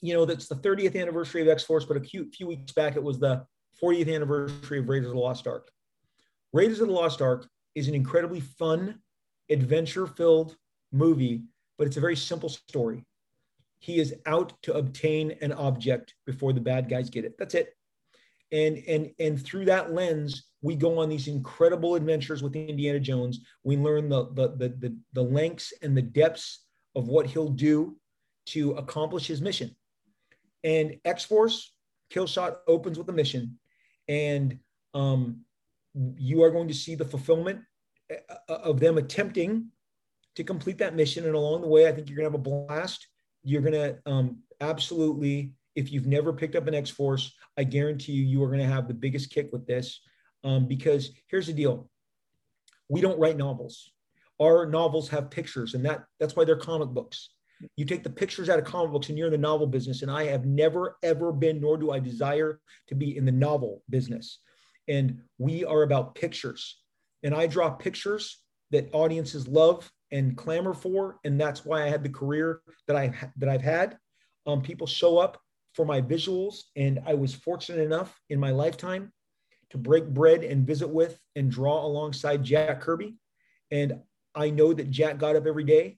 You 0.03 0.13
know, 0.13 0.25
that's 0.25 0.47
the 0.47 0.55
30th 0.55 0.99
anniversary 0.99 1.41
of 1.41 1.47
X 1.47 1.63
Force, 1.63 1.85
but 1.85 1.97
a 1.97 2.01
few, 2.01 2.29
few 2.29 2.47
weeks 2.47 2.73
back 2.73 2.95
it 2.95 3.03
was 3.03 3.19
the 3.19 3.45
40th 3.81 4.13
anniversary 4.13 4.79
of 4.79 4.89
Raiders 4.89 5.07
of 5.07 5.13
the 5.13 5.19
Lost 5.19 5.47
Ark. 5.47 5.71
Raiders 6.51 6.79
of 6.81 6.87
the 6.87 6.93
Lost 6.93 7.21
Ark 7.21 7.47
is 7.73 7.87
an 7.87 7.95
incredibly 7.95 8.39
fun, 8.39 8.99
adventure-filled 9.49 10.55
movie 10.91 11.43
but 11.77 11.87
it's 11.87 11.97
a 11.97 12.01
very 12.01 12.15
simple 12.15 12.49
story. 12.49 13.03
He 13.79 13.99
is 13.99 14.15
out 14.25 14.53
to 14.63 14.73
obtain 14.73 15.31
an 15.41 15.51
object 15.51 16.13
before 16.25 16.53
the 16.53 16.61
bad 16.61 16.89
guys 16.89 17.09
get 17.09 17.25
it. 17.25 17.35
That's 17.37 17.55
it. 17.55 17.75
And 18.51 18.77
and 18.87 19.11
and 19.19 19.43
through 19.43 19.65
that 19.65 19.91
lens, 19.91 20.45
we 20.61 20.75
go 20.75 20.99
on 20.99 21.09
these 21.09 21.27
incredible 21.27 21.95
adventures 21.95 22.43
with 22.43 22.55
Indiana 22.55 22.99
Jones. 22.99 23.39
We 23.63 23.77
learn 23.77 24.09
the 24.09 24.27
the 24.33 24.49
the 24.55 24.69
the, 24.69 24.97
the 25.13 25.23
lengths 25.23 25.73
and 25.81 25.97
the 25.97 26.03
depths 26.03 26.65
of 26.95 27.07
what 27.07 27.25
he'll 27.25 27.49
do 27.49 27.97
to 28.45 28.71
accomplish 28.73 29.27
his 29.27 29.41
mission. 29.41 29.75
And 30.63 30.97
X 31.05 31.25
Force 31.25 31.73
Killshot 32.13 32.57
opens 32.67 32.97
with 32.97 33.09
a 33.09 33.13
mission, 33.13 33.59
and 34.07 34.59
um, 34.93 35.41
you 36.17 36.43
are 36.43 36.51
going 36.51 36.67
to 36.67 36.73
see 36.73 36.95
the 36.95 37.05
fulfillment 37.05 37.61
uh, 38.11 38.53
of 38.53 38.79
them 38.79 38.97
attempting 38.97 39.67
to 40.35 40.43
complete 40.43 40.77
that 40.79 40.95
mission. 40.95 41.25
And 41.25 41.35
along 41.35 41.61
the 41.61 41.67
way, 41.67 41.87
I 41.87 41.91
think 41.91 42.09
you're 42.09 42.17
going 42.17 42.31
to 42.31 42.37
have 42.37 42.39
a 42.39 42.67
blast. 42.67 43.07
You're 43.43 43.61
going 43.61 43.73
to 43.73 43.97
um, 44.05 44.39
absolutely, 44.61 45.51
if 45.75 45.91
you've 45.91 46.07
never 46.07 46.33
picked 46.33 46.55
up 46.55 46.67
an 46.67 46.75
X 46.75 46.89
Force, 46.89 47.33
I 47.57 47.63
guarantee 47.63 48.13
you, 48.13 48.23
you 48.23 48.43
are 48.43 48.47
going 48.47 48.59
to 48.59 48.65
have 48.65 48.87
the 48.87 48.93
biggest 48.93 49.31
kick 49.31 49.49
with 49.51 49.65
this. 49.67 50.01
Um, 50.45 50.67
because 50.67 51.11
here's 51.27 51.47
the 51.47 51.53
deal 51.53 51.89
we 52.89 53.01
don't 53.01 53.19
write 53.19 53.37
novels. 53.37 53.91
Our 54.41 54.65
novels 54.65 55.09
have 55.09 55.29
pictures, 55.29 55.73
and 55.73 55.85
that, 55.85 56.03
that's 56.19 56.35
why 56.35 56.43
they're 56.43 56.55
comic 56.55 56.89
books. 56.89 57.29
You 57.75 57.85
take 57.85 58.03
the 58.03 58.09
pictures 58.09 58.49
out 58.49 58.59
of 58.59 58.65
comic 58.65 58.91
books, 58.91 59.09
and 59.09 59.17
you're 59.17 59.27
in 59.27 59.33
the 59.33 59.37
novel 59.37 59.67
business. 59.67 60.01
And 60.01 60.11
I 60.11 60.25
have 60.25 60.45
never, 60.45 60.97
ever 61.03 61.31
been, 61.31 61.61
nor 61.61 61.77
do 61.77 61.91
I 61.91 61.99
desire 61.99 62.59
to 62.87 62.95
be 62.95 63.15
in 63.17 63.25
the 63.25 63.31
novel 63.31 63.83
business. 63.89 64.39
And 64.87 65.21
we 65.37 65.63
are 65.63 65.83
about 65.83 66.15
pictures. 66.15 66.81
And 67.23 67.33
I 67.33 67.47
draw 67.47 67.69
pictures 67.69 68.43
that 68.71 68.89
audiences 68.93 69.47
love 69.47 69.89
and 70.11 70.37
clamor 70.37 70.73
for, 70.73 71.19
and 71.23 71.39
that's 71.39 71.65
why 71.65 71.83
I 71.83 71.89
had 71.89 72.03
the 72.03 72.09
career 72.09 72.61
that 72.87 72.95
I 72.95 73.13
that 73.37 73.49
I've 73.49 73.61
had. 73.61 73.97
Um, 74.45 74.61
people 74.61 74.87
show 74.87 75.17
up 75.17 75.39
for 75.73 75.85
my 75.85 76.01
visuals, 76.01 76.63
and 76.75 76.99
I 77.05 77.13
was 77.13 77.33
fortunate 77.33 77.81
enough 77.81 78.19
in 78.29 78.39
my 78.39 78.51
lifetime 78.51 79.11
to 79.71 79.77
break 79.77 80.07
bread 80.07 80.43
and 80.43 80.67
visit 80.67 80.87
with 80.87 81.19
and 81.35 81.49
draw 81.49 81.83
alongside 81.85 82.43
Jack 82.43 82.81
Kirby, 82.81 83.15
and 83.71 84.01
I 84.35 84.49
know 84.49 84.73
that 84.73 84.91
Jack 84.91 85.17
got 85.17 85.35
up 85.35 85.47
every 85.47 85.63
day, 85.63 85.97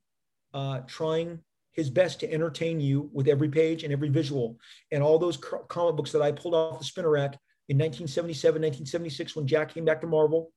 uh, 0.55 0.79
trying 0.87 1.39
his 1.73 1.89
best 1.89 2.21
to 2.21 2.31
entertain 2.31 2.79
you 2.79 3.09
with 3.13 3.27
every 3.27 3.49
page 3.49 3.83
and 3.83 3.93
every 3.93 4.09
visual, 4.09 4.57
and 4.91 5.03
all 5.03 5.19
those 5.19 5.37
comic 5.37 5.95
books 5.95 6.13
that 6.13 6.21
I 6.21 6.31
pulled 6.31 6.55
off 6.55 6.79
the 6.79 6.85
spinner 6.85 7.11
rack 7.11 7.37
in 7.67 7.77
1977, 7.77 8.61
1976 8.61 9.35
when 9.35 9.45
Jack 9.45 9.73
came 9.73 9.85
back 9.85 10.01
to 10.01 10.07
Marvel 10.07 10.51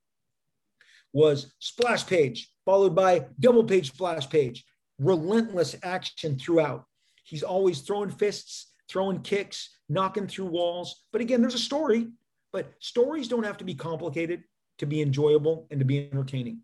was 1.13 1.55
splash 1.59 2.07
page 2.07 2.51
followed 2.69 2.95
by 2.95 3.25
double 3.41 3.65
page 3.65 3.89
splash 3.89 4.29
page, 4.29 4.63
relentless 4.99 5.75
action 5.83 6.39
throughout. 6.39 6.85
He's 7.25 7.43
always 7.43 7.81
throwing 7.81 8.11
fists, 8.11 8.73
throwing 8.91 9.23
kicks, 9.23 9.71
knocking 9.89 10.27
through 10.27 10.47
walls. 10.47 11.05
But 11.11 11.23
again, 11.23 11.41
there's 11.41 11.55
a 11.55 11.59
story, 11.59 12.09
but 12.53 12.73
stories 12.79 13.27
don't 13.27 13.45
have 13.45 13.57
to 13.57 13.65
be 13.65 13.75
complicated 13.75 14.45
to 14.79 14.87
be 14.87 15.01
enjoyable 15.01 15.67
and 15.71 15.81
to 15.81 15.87
be 15.87 16.09
entertaining. 16.13 16.61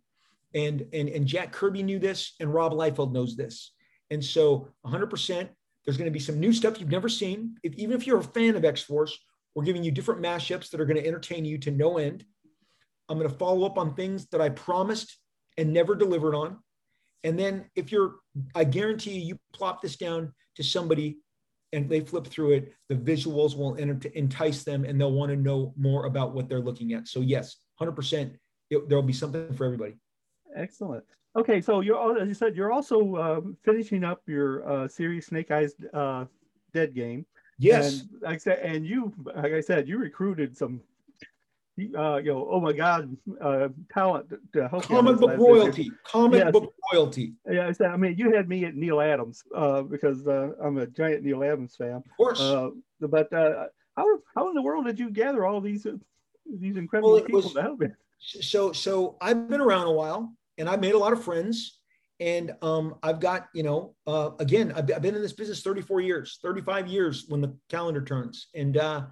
And, 0.54 0.86
and, 0.92 1.08
and 1.08 1.26
Jack 1.26 1.52
Kirby 1.52 1.82
knew 1.82 1.98
this, 1.98 2.34
and 2.40 2.52
Rob 2.52 2.72
Liefeld 2.72 3.12
knows 3.12 3.36
this. 3.36 3.72
And 4.10 4.24
so 4.24 4.68
100%, 4.86 5.48
there's 5.84 5.96
going 5.96 6.06
to 6.06 6.12
be 6.12 6.20
some 6.20 6.38
new 6.38 6.52
stuff 6.52 6.80
you've 6.80 6.90
never 6.90 7.08
seen. 7.08 7.56
If, 7.62 7.74
even 7.74 7.96
if 7.96 8.06
you're 8.06 8.20
a 8.20 8.24
fan 8.24 8.56
of 8.56 8.64
X 8.64 8.82
Force, 8.82 9.18
we're 9.54 9.64
giving 9.64 9.84
you 9.84 9.90
different 9.90 10.22
mashups 10.22 10.70
that 10.70 10.80
are 10.80 10.86
going 10.86 11.00
to 11.00 11.06
entertain 11.06 11.44
you 11.44 11.58
to 11.58 11.70
no 11.70 11.98
end. 11.98 12.24
I'm 13.08 13.18
going 13.18 13.30
to 13.30 13.36
follow 13.36 13.66
up 13.66 13.78
on 13.78 13.94
things 13.94 14.26
that 14.28 14.40
I 14.40 14.48
promised 14.48 15.18
and 15.56 15.72
never 15.72 15.94
delivered 15.94 16.34
on. 16.34 16.58
And 17.22 17.38
then 17.38 17.66
if 17.74 17.92
you're, 17.92 18.16
I 18.54 18.64
guarantee 18.64 19.12
you, 19.12 19.20
you 19.20 19.38
plop 19.52 19.82
this 19.82 19.96
down 19.96 20.32
to 20.56 20.62
somebody 20.62 21.18
and 21.72 21.88
they 21.88 22.00
flip 22.00 22.26
through 22.26 22.52
it, 22.52 22.74
the 22.88 22.94
visuals 22.94 23.56
will 23.56 23.74
entice 23.74 24.64
them 24.64 24.84
and 24.84 25.00
they'll 25.00 25.12
want 25.12 25.30
to 25.30 25.36
know 25.36 25.74
more 25.76 26.06
about 26.06 26.34
what 26.34 26.48
they're 26.48 26.60
looking 26.60 26.92
at. 26.92 27.08
So 27.08 27.20
yes, 27.20 27.56
100%, 27.80 28.34
it, 28.70 28.88
there'll 28.88 29.02
be 29.02 29.12
something 29.12 29.52
for 29.54 29.64
everybody. 29.64 29.94
Excellent. 30.54 31.04
Okay, 31.36 31.60
so 31.60 31.80
you're 31.80 32.18
as 32.18 32.28
you 32.28 32.34
said, 32.34 32.54
you're 32.54 32.72
also 32.72 33.16
uh, 33.16 33.40
finishing 33.64 34.04
up 34.04 34.22
your 34.26 34.68
uh, 34.68 34.88
series 34.88 35.26
Snake 35.26 35.50
Eyes 35.50 35.74
uh, 35.92 36.26
Dead 36.72 36.94
Game. 36.94 37.26
Yes. 37.58 38.00
And 38.00 38.22
like 38.22 38.34
I 38.34 38.38
said, 38.38 38.58
and 38.60 38.86
you, 38.86 39.12
like 39.36 39.52
I 39.52 39.60
said, 39.60 39.88
you 39.88 39.98
recruited 39.98 40.56
some, 40.56 40.80
uh, 41.96 42.16
you 42.16 42.32
know, 42.32 42.48
oh 42.50 42.60
my 42.60 42.72
God, 42.72 43.16
uh, 43.40 43.68
talent 43.92 44.32
to 44.52 44.68
help. 44.68 44.84
Comic 44.84 45.18
book 45.18 45.36
royalty. 45.36 45.90
Comic 46.04 46.44
yes. 46.44 46.52
book 46.52 46.72
royalty. 46.92 47.32
Yeah, 47.50 47.66
I 47.66 47.72
said. 47.72 47.90
I 47.90 47.96
mean, 47.96 48.16
you 48.16 48.32
had 48.32 48.48
me 48.48 48.64
at 48.64 48.76
Neal 48.76 49.00
Adams 49.00 49.42
uh, 49.54 49.82
because 49.82 50.26
uh, 50.28 50.50
I'm 50.62 50.78
a 50.78 50.86
giant 50.86 51.24
Neal 51.24 51.42
Adams 51.42 51.74
fan. 51.74 51.96
Of 51.96 52.16
course. 52.16 52.40
Uh, 52.40 52.70
but 53.00 53.32
uh, 53.32 53.66
how 53.96 54.06
how 54.36 54.48
in 54.48 54.54
the 54.54 54.62
world 54.62 54.86
did 54.86 55.00
you 55.00 55.10
gather 55.10 55.44
all 55.44 55.60
these 55.60 55.84
these 56.60 56.76
incredible 56.76 57.12
well, 57.12 57.22
people 57.22 57.42
was, 57.42 57.52
to 57.54 57.62
help 57.62 57.82
you? 57.82 57.92
So 58.20 58.72
so 58.72 59.16
I've 59.20 59.48
been 59.48 59.60
around 59.60 59.88
a 59.88 59.92
while 59.92 60.32
and 60.58 60.68
I've 60.68 60.80
made 60.80 60.94
a 60.94 60.98
lot 60.98 61.12
of 61.12 61.22
friends. 61.22 61.80
And 62.20 62.54
um, 62.62 62.94
I've 63.02 63.18
got, 63.18 63.48
you 63.54 63.64
know, 63.64 63.96
uh, 64.06 64.30
again, 64.38 64.72
I've, 64.76 64.90
I've, 64.90 65.02
been 65.02 65.16
in 65.16 65.22
this 65.22 65.32
business 65.32 65.62
34 65.62 66.00
years, 66.00 66.38
35 66.42 66.86
years 66.86 67.24
when 67.28 67.40
the 67.40 67.56
calendar 67.68 68.02
turns. 68.02 68.48
And 68.54 68.76
uh, 68.76 69.06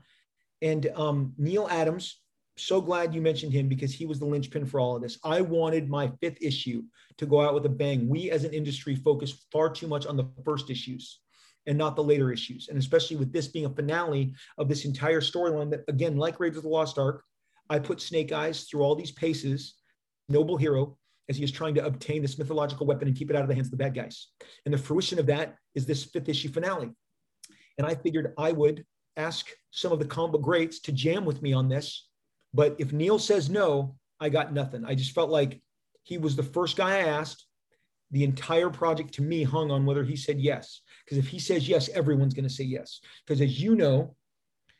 and 0.62 0.86
um, 0.94 1.34
Neal 1.36 1.66
Adams, 1.68 2.20
so 2.56 2.80
glad 2.80 3.14
you 3.14 3.20
mentioned 3.20 3.52
him 3.52 3.68
because 3.68 3.92
he 3.92 4.06
was 4.06 4.18
the 4.18 4.26
linchpin 4.26 4.66
for 4.66 4.78
all 4.78 4.94
of 4.94 5.02
this. 5.02 5.18
I 5.24 5.40
wanted 5.40 5.88
my 5.88 6.12
fifth 6.20 6.38
issue 6.40 6.82
to 7.18 7.26
go 7.26 7.40
out 7.40 7.54
with 7.54 7.66
a 7.66 7.70
bang. 7.70 8.08
We 8.08 8.30
as 8.30 8.44
an 8.44 8.52
industry 8.52 8.94
focus 8.94 9.44
far 9.50 9.70
too 9.70 9.88
much 9.88 10.06
on 10.06 10.16
the 10.16 10.28
first 10.44 10.70
issues 10.70 11.20
and 11.66 11.78
not 11.78 11.96
the 11.96 12.04
later 12.04 12.32
issues. 12.32 12.68
And 12.68 12.78
especially 12.78 13.16
with 13.16 13.32
this 13.32 13.48
being 13.48 13.66
a 13.66 13.74
finale 13.74 14.34
of 14.58 14.68
this 14.68 14.84
entire 14.84 15.20
storyline 15.20 15.70
that, 15.70 15.84
again, 15.88 16.16
like 16.16 16.38
Raiders 16.38 16.58
of 16.58 16.64
the 16.64 16.68
Lost 16.68 16.98
Ark, 16.98 17.24
I 17.70 17.78
put 17.78 18.00
Snake 18.00 18.32
Eyes 18.32 18.64
through 18.64 18.82
all 18.82 18.94
these 18.94 19.12
paces, 19.12 19.74
noble 20.28 20.56
hero, 20.56 20.98
as 21.28 21.36
he 21.36 21.44
is 21.44 21.52
trying 21.52 21.74
to 21.74 21.84
obtain 21.84 22.22
this 22.22 22.38
mythological 22.38 22.86
weapon 22.86 23.08
and 23.08 23.16
keep 23.16 23.30
it 23.30 23.36
out 23.36 23.42
of 23.42 23.48
the 23.48 23.54
hands 23.54 23.68
of 23.68 23.72
the 23.72 23.76
bad 23.76 23.94
guys. 23.94 24.28
And 24.64 24.74
the 24.74 24.78
fruition 24.78 25.18
of 25.18 25.26
that 25.26 25.56
is 25.74 25.86
this 25.86 26.04
fifth 26.04 26.28
issue 26.28 26.50
finale. 26.50 26.90
And 27.78 27.86
I 27.86 27.94
figured 27.94 28.34
I 28.38 28.52
would 28.52 28.84
ask 29.16 29.48
some 29.70 29.92
of 29.92 29.98
the 29.98 30.04
comic 30.04 30.32
book 30.32 30.42
greats 30.42 30.80
to 30.80 30.92
jam 30.92 31.24
with 31.24 31.42
me 31.42 31.52
on 31.52 31.68
this. 31.68 32.08
But 32.54 32.76
if 32.78 32.92
Neal 32.92 33.18
says 33.18 33.48
no, 33.48 33.96
I 34.20 34.28
got 34.28 34.52
nothing. 34.52 34.84
I 34.84 34.94
just 34.94 35.12
felt 35.12 35.30
like 35.30 35.60
he 36.02 36.18
was 36.18 36.36
the 36.36 36.42
first 36.42 36.76
guy 36.76 36.98
I 36.98 37.08
asked. 37.08 37.46
The 38.10 38.24
entire 38.24 38.68
project 38.68 39.14
to 39.14 39.22
me 39.22 39.42
hung 39.42 39.70
on 39.70 39.86
whether 39.86 40.04
he 40.04 40.16
said 40.16 40.38
yes. 40.38 40.82
Because 41.04 41.16
if 41.16 41.28
he 41.28 41.38
says 41.38 41.66
yes, 41.66 41.88
everyone's 41.88 42.34
going 42.34 42.46
to 42.46 42.54
say 42.54 42.64
yes. 42.64 43.00
Because 43.26 43.40
as 43.40 43.58
you 43.58 43.74
know, 43.74 44.14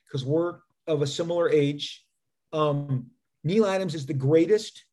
because 0.04 0.24
we're 0.24 0.58
of 0.86 1.00
a 1.00 1.06
similar 1.06 1.48
age, 1.48 2.04
um, 2.52 3.06
Neal 3.42 3.64
Adams 3.64 3.94
is 3.94 4.04
the 4.04 4.12
greatest 4.12 4.84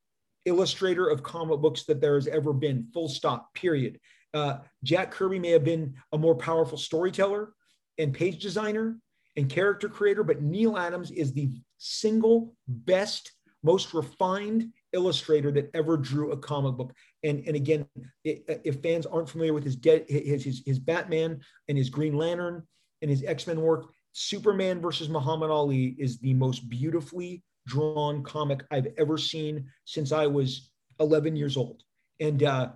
illustrator 0.50 1.08
of 1.08 1.24
comic 1.24 1.62
books 1.62 1.84
that 1.86 2.02
there 2.02 2.16
has 2.16 2.28
ever 2.28 2.52
been, 2.52 2.88
full 2.94 3.08
stop, 3.08 3.54
period. 3.54 4.00
Uh, 4.34 4.58
Jack 4.84 5.12
Kirby 5.12 5.40
may 5.40 5.52
have 5.52 5.64
been 5.64 5.96
a 6.12 6.18
more 6.18 6.36
powerful 6.36 6.78
storyteller 6.78 7.54
and 7.98 8.14
page 8.14 8.42
designer 8.42 9.00
and 9.38 9.50
character 9.50 9.90
creator, 9.90 10.24
but 10.24 10.42
Neal 10.42 10.78
Adams 10.78 11.12
is 11.12 11.34
the 11.34 11.50
single 11.78 12.54
best, 12.68 13.32
most 13.64 13.94
refined 13.94 14.72
illustrator 14.94 15.52
that 15.52 15.70
ever 15.74 15.98
drew 15.98 16.32
a 16.32 16.38
comic 16.38 16.76
book. 16.76 16.94
And, 17.24 17.44
and 17.48 17.56
again, 17.56 17.86
it, 18.24 18.62
if 18.64 18.82
fans 18.82 19.06
aren't 19.06 19.30
familiar 19.30 19.54
with 19.54 19.64
his, 19.64 19.76
dead, 19.76 20.06
his, 20.08 20.44
his, 20.44 20.62
his 20.66 20.80
Batman 20.80 21.40
and 21.68 21.78
his 21.78 21.90
Green 21.90 22.16
Lantern 22.18 22.68
and 23.02 23.10
his 23.10 23.24
X-Men 23.24 23.62
work, 23.62 23.92
Superman 24.14 24.82
versus 24.82 25.10
Muhammad 25.10 25.52
Ali 25.52 25.96
is 26.00 26.20
the 26.20 26.34
most 26.34 26.68
beautifully 26.70 27.44
drawn 27.69 28.23
comic 28.23 28.63
I've 28.71 28.88
ever 28.97 29.17
seen 29.17 29.69
since 29.86 30.12
I 30.12 30.25
was 30.25 30.71
11 30.99 31.36
years 31.36 31.55
old. 31.55 31.84
And 32.19 32.43
uh, 32.43 32.69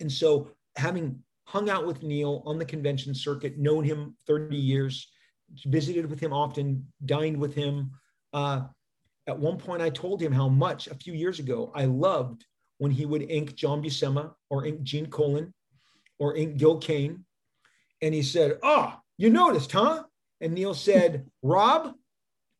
and 0.00 0.10
so 0.10 0.48
having 0.76 1.20
hung 1.46 1.68
out 1.68 1.86
with 1.86 2.02
Neal 2.02 2.42
on 2.46 2.58
the 2.58 2.64
convention 2.64 3.14
circuit, 3.14 3.58
known 3.58 3.84
him 3.84 4.16
30 4.26 4.56
years, 4.56 5.12
visited 5.66 6.08
with 6.08 6.18
him 6.18 6.32
often, 6.32 6.86
dined 7.04 7.36
with 7.36 7.54
him. 7.54 7.92
Uh, 8.32 8.62
at 9.26 9.38
one 9.38 9.58
point, 9.58 9.82
I 9.82 9.90
told 9.90 10.20
him 10.20 10.32
how 10.32 10.48
much 10.48 10.88
a 10.88 10.94
few 10.94 11.12
years 11.12 11.38
ago 11.38 11.70
I 11.74 11.84
loved 11.84 12.44
when 12.78 12.90
he 12.90 13.06
would 13.06 13.30
ink 13.30 13.54
John 13.54 13.82
Buscema 13.82 14.32
or 14.50 14.66
ink 14.66 14.82
Gene 14.82 15.06
Colan 15.06 15.52
or 16.18 16.34
ink 16.34 16.56
Gil 16.56 16.78
Kane. 16.78 17.24
And 18.02 18.14
he 18.14 18.22
said, 18.22 18.58
Oh, 18.62 18.94
you 19.18 19.30
noticed, 19.30 19.70
huh? 19.70 20.04
And 20.40 20.54
Neal 20.54 20.74
said, 20.74 21.26
Rob, 21.42 21.94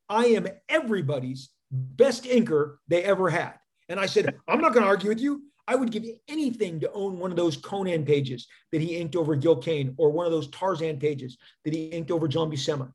I 0.08 0.26
am 0.26 0.46
everybody's 0.68 1.50
best 1.74 2.24
inker 2.24 2.76
they 2.88 3.02
ever 3.02 3.28
had. 3.28 3.54
And 3.88 4.00
I 4.00 4.06
said, 4.06 4.34
I'm 4.48 4.60
not 4.60 4.72
going 4.72 4.82
to 4.82 4.88
argue 4.88 5.08
with 5.08 5.20
you. 5.20 5.42
I 5.66 5.74
would 5.74 5.90
give 5.90 6.04
anything 6.28 6.80
to 6.80 6.92
own 6.92 7.18
one 7.18 7.30
of 7.30 7.36
those 7.36 7.56
Conan 7.56 8.04
pages 8.04 8.46
that 8.70 8.80
he 8.80 8.96
inked 8.96 9.16
over 9.16 9.34
Gil 9.34 9.56
Kane 9.56 9.94
or 9.96 10.10
one 10.10 10.26
of 10.26 10.32
those 10.32 10.48
Tarzan 10.48 10.98
pages 10.98 11.38
that 11.64 11.74
he 11.74 11.86
inked 11.86 12.10
over 12.10 12.28
John 12.28 12.50
Buscema. 12.50 12.92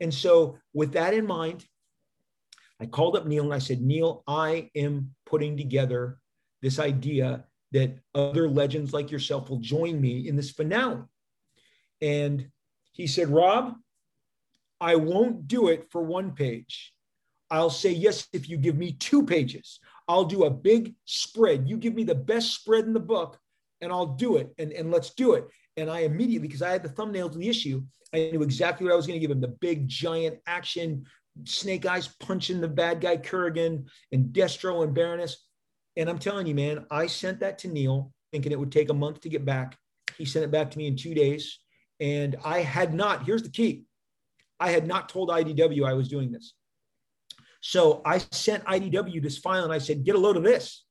And 0.00 0.12
so, 0.12 0.58
with 0.72 0.92
that 0.92 1.14
in 1.14 1.26
mind, 1.26 1.64
I 2.80 2.86
called 2.86 3.16
up 3.16 3.26
Neal 3.26 3.44
and 3.44 3.54
I 3.54 3.58
said, 3.58 3.80
Neal, 3.80 4.22
I 4.28 4.70
am 4.76 5.14
putting 5.24 5.56
together 5.56 6.18
this 6.62 6.78
idea 6.78 7.44
that 7.72 7.98
other 8.14 8.48
legends 8.48 8.92
like 8.92 9.10
yourself 9.10 9.50
will 9.50 9.60
join 9.60 10.00
me 10.00 10.28
in 10.28 10.36
this 10.36 10.50
finale. 10.50 11.02
And 12.00 12.48
he 12.92 13.06
said, 13.06 13.28
Rob, 13.28 13.74
I 14.80 14.96
won't 14.96 15.48
do 15.48 15.68
it 15.68 15.90
for 15.90 16.02
one 16.02 16.32
page. 16.32 16.92
I'll 17.50 17.70
say 17.70 17.92
yes 17.92 18.26
if 18.32 18.48
you 18.48 18.56
give 18.56 18.76
me 18.76 18.92
two 18.92 19.24
pages. 19.24 19.80
I'll 20.08 20.24
do 20.24 20.44
a 20.44 20.50
big 20.50 20.94
spread. 21.04 21.68
You 21.68 21.76
give 21.76 21.94
me 21.94 22.04
the 22.04 22.14
best 22.14 22.54
spread 22.54 22.84
in 22.84 22.92
the 22.92 23.00
book, 23.00 23.38
and 23.80 23.92
I'll 23.92 24.06
do 24.06 24.36
it. 24.36 24.52
And, 24.58 24.72
and 24.72 24.90
let's 24.90 25.14
do 25.14 25.34
it. 25.34 25.46
And 25.76 25.90
I 25.90 26.00
immediately, 26.00 26.48
because 26.48 26.62
I 26.62 26.70
had 26.70 26.82
the 26.82 26.88
thumbnail 26.88 27.30
to 27.30 27.38
the 27.38 27.48
issue, 27.48 27.82
I 28.14 28.30
knew 28.32 28.42
exactly 28.42 28.84
what 28.84 28.92
I 28.92 28.96
was 28.96 29.06
going 29.06 29.20
to 29.20 29.26
give 29.26 29.34
him 29.34 29.40
the 29.40 29.56
big, 29.60 29.88
giant 29.88 30.38
action, 30.46 31.04
snake 31.44 31.86
eyes 31.86 32.08
punching 32.20 32.60
the 32.60 32.68
bad 32.68 33.00
guy 33.00 33.16
Kurgan 33.16 33.86
and 34.12 34.26
Destro 34.26 34.84
and 34.84 34.94
Baroness. 34.94 35.44
And 35.96 36.08
I'm 36.08 36.18
telling 36.18 36.46
you, 36.46 36.54
man, 36.54 36.86
I 36.90 37.06
sent 37.06 37.40
that 37.40 37.58
to 37.58 37.68
Neal 37.68 38.12
thinking 38.32 38.52
it 38.52 38.58
would 38.58 38.72
take 38.72 38.90
a 38.90 38.94
month 38.94 39.20
to 39.22 39.28
get 39.28 39.44
back. 39.44 39.76
He 40.16 40.24
sent 40.24 40.44
it 40.44 40.50
back 40.50 40.70
to 40.70 40.78
me 40.78 40.86
in 40.86 40.96
two 40.96 41.14
days. 41.14 41.58
And 42.00 42.36
I 42.44 42.60
had 42.60 42.94
not, 42.94 43.24
here's 43.24 43.42
the 43.42 43.50
key 43.50 43.84
I 44.58 44.70
had 44.70 44.86
not 44.86 45.08
told 45.08 45.28
IDW 45.28 45.86
I 45.86 45.94
was 45.94 46.08
doing 46.08 46.32
this. 46.32 46.54
So 47.68 48.00
I 48.04 48.18
sent 48.30 48.64
IDW 48.66 49.20
this 49.20 49.38
file 49.38 49.64
and 49.64 49.72
I 49.72 49.78
said, 49.78 50.04
get 50.04 50.14
a 50.14 50.18
load 50.18 50.36
of 50.36 50.44
this. 50.44 50.84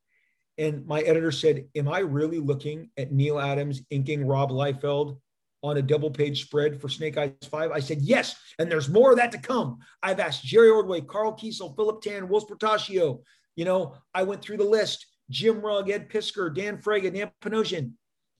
And 0.57 0.85
my 0.85 0.99
editor 0.99 1.31
said, 1.31 1.69
Am 1.73 1.87
I 1.87 1.99
really 1.99 2.39
looking 2.39 2.89
at 2.97 3.13
Neal 3.13 3.39
Adams 3.39 3.81
inking 3.89 4.27
Rob 4.27 4.51
Liefeld 4.51 5.17
on 5.63 5.77
a 5.77 5.81
double 5.81 6.11
page 6.11 6.43
spread 6.43 6.81
for 6.81 6.89
Snake 6.89 7.17
Eyes 7.17 7.31
5? 7.49 7.71
I 7.71 7.79
said, 7.79 7.99
Yes. 8.01 8.35
And 8.59 8.69
there's 8.69 8.89
more 8.89 9.11
of 9.11 9.17
that 9.17 9.31
to 9.31 9.37
come. 9.37 9.77
I've 10.03 10.19
asked 10.19 10.43
Jerry 10.43 10.69
Ordway, 10.69 10.99
Karl 10.99 11.37
Kesel, 11.37 11.73
Philip 11.77 12.01
Tan, 12.01 12.27
Whilce 12.27 12.43
Portacio. 12.43 13.21
You 13.55 13.63
know, 13.63 13.95
I 14.13 14.23
went 14.23 14.41
through 14.41 14.57
the 14.57 14.65
list 14.65 15.05
Jim 15.29 15.61
Rugg, 15.61 15.89
Ed 15.89 16.09
Piskor, 16.09 16.53
Dan 16.53 16.81
Fraga, 16.81 17.13
Dan 17.13 17.31
Panosian. 17.41 17.93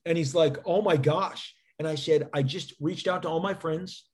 And 0.04 0.18
he's 0.18 0.34
like, 0.34 0.58
Oh 0.66 0.82
my 0.82 0.98
gosh. 0.98 1.54
And 1.78 1.88
I 1.88 1.94
said, 1.94 2.28
I 2.34 2.42
just 2.42 2.74
reached 2.80 3.08
out 3.08 3.22
to 3.22 3.28
all 3.28 3.40
my 3.40 3.54
friends. 3.54 4.05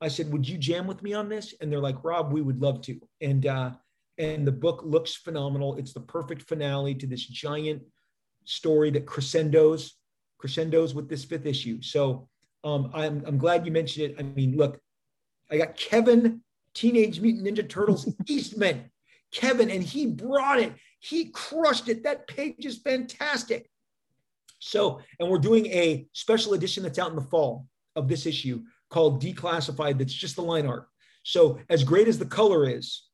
I 0.00 0.08
said, 0.08 0.32
"Would 0.32 0.48
you 0.48 0.58
jam 0.58 0.86
with 0.86 1.02
me 1.02 1.12
on 1.12 1.28
this?" 1.28 1.54
And 1.60 1.70
they're 1.70 1.80
like, 1.80 2.02
"Rob, 2.04 2.32
we 2.32 2.42
would 2.42 2.60
love 2.60 2.80
to." 2.82 3.00
And 3.20 3.46
uh, 3.46 3.70
and 4.18 4.46
the 4.46 4.52
book 4.52 4.82
looks 4.84 5.14
phenomenal. 5.14 5.76
It's 5.76 5.92
the 5.92 6.00
perfect 6.00 6.42
finale 6.42 6.94
to 6.96 7.06
this 7.06 7.24
giant 7.24 7.82
story 8.44 8.90
that 8.90 9.06
crescendos 9.06 9.96
crescendos 10.38 10.94
with 10.94 11.08
this 11.08 11.24
fifth 11.24 11.46
issue. 11.46 11.82
So 11.82 12.28
um, 12.64 12.90
I'm 12.94 13.22
I'm 13.26 13.38
glad 13.38 13.66
you 13.66 13.72
mentioned 13.72 14.10
it. 14.10 14.16
I 14.18 14.22
mean, 14.22 14.56
look, 14.56 14.80
I 15.50 15.58
got 15.58 15.76
Kevin, 15.76 16.42
Teenage 16.74 17.20
Mutant 17.20 17.46
Ninja 17.46 17.68
Turtles 17.68 18.12
Eastman, 18.26 18.90
Kevin, 19.32 19.70
and 19.70 19.82
he 19.82 20.06
brought 20.06 20.60
it. 20.60 20.72
He 21.00 21.26
crushed 21.26 21.88
it. 21.88 22.02
That 22.04 22.26
page 22.26 22.66
is 22.66 22.78
fantastic. 22.78 23.70
So, 24.58 25.00
and 25.18 25.30
we're 25.30 25.38
doing 25.38 25.66
a 25.66 26.06
special 26.12 26.52
edition 26.52 26.82
that's 26.82 26.98
out 26.98 27.10
in 27.10 27.16
the 27.16 27.22
fall 27.22 27.66
of 27.96 28.08
this 28.08 28.26
issue 28.26 28.62
called 28.90 29.22
declassified 29.22 29.98
that's 29.98 30.12
just 30.12 30.36
the 30.36 30.42
line 30.42 30.66
art. 30.66 30.88
So 31.22 31.58
as 31.68 31.84
great 31.84 32.08
as 32.08 32.18
the 32.18 32.26
color 32.26 32.68
is, 32.68 33.04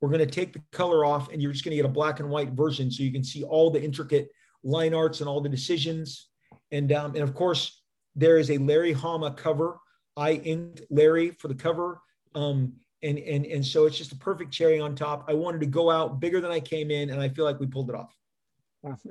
we're 0.00 0.10
going 0.10 0.20
to 0.20 0.26
take 0.26 0.52
the 0.52 0.62
color 0.72 1.04
off 1.04 1.32
and 1.32 1.40
you're 1.40 1.52
just 1.52 1.64
going 1.64 1.76
to 1.76 1.82
get 1.82 1.86
a 1.86 1.92
black 1.92 2.20
and 2.20 2.28
white 2.28 2.50
version 2.50 2.90
so 2.90 3.02
you 3.02 3.12
can 3.12 3.24
see 3.24 3.42
all 3.42 3.70
the 3.70 3.82
intricate 3.82 4.28
line 4.62 4.94
arts 4.94 5.20
and 5.20 5.28
all 5.28 5.40
the 5.40 5.48
decisions. 5.48 6.28
And, 6.70 6.92
um, 6.92 7.14
and 7.14 7.22
of 7.22 7.34
course, 7.34 7.82
there 8.14 8.38
is 8.38 8.50
a 8.50 8.58
Larry 8.58 8.92
Hama 8.92 9.32
cover. 9.32 9.78
I 10.16 10.32
inked 10.32 10.82
Larry 10.90 11.30
for 11.30 11.48
the 11.48 11.54
cover. 11.54 12.00
Um, 12.34 12.74
and, 13.02 13.18
and, 13.18 13.46
and 13.46 13.64
so 13.64 13.86
it's 13.86 13.98
just 13.98 14.12
a 14.12 14.16
perfect 14.16 14.52
cherry 14.52 14.80
on 14.80 14.94
top. 14.94 15.24
I 15.28 15.34
wanted 15.34 15.60
to 15.60 15.66
go 15.66 15.90
out 15.90 16.20
bigger 16.20 16.40
than 16.40 16.50
I 16.50 16.60
came 16.60 16.90
in, 16.90 17.10
and 17.10 17.20
I 17.20 17.28
feel 17.28 17.44
like 17.44 17.60
we 17.60 17.66
pulled 17.66 17.90
it 17.90 17.96
off. 17.96 18.14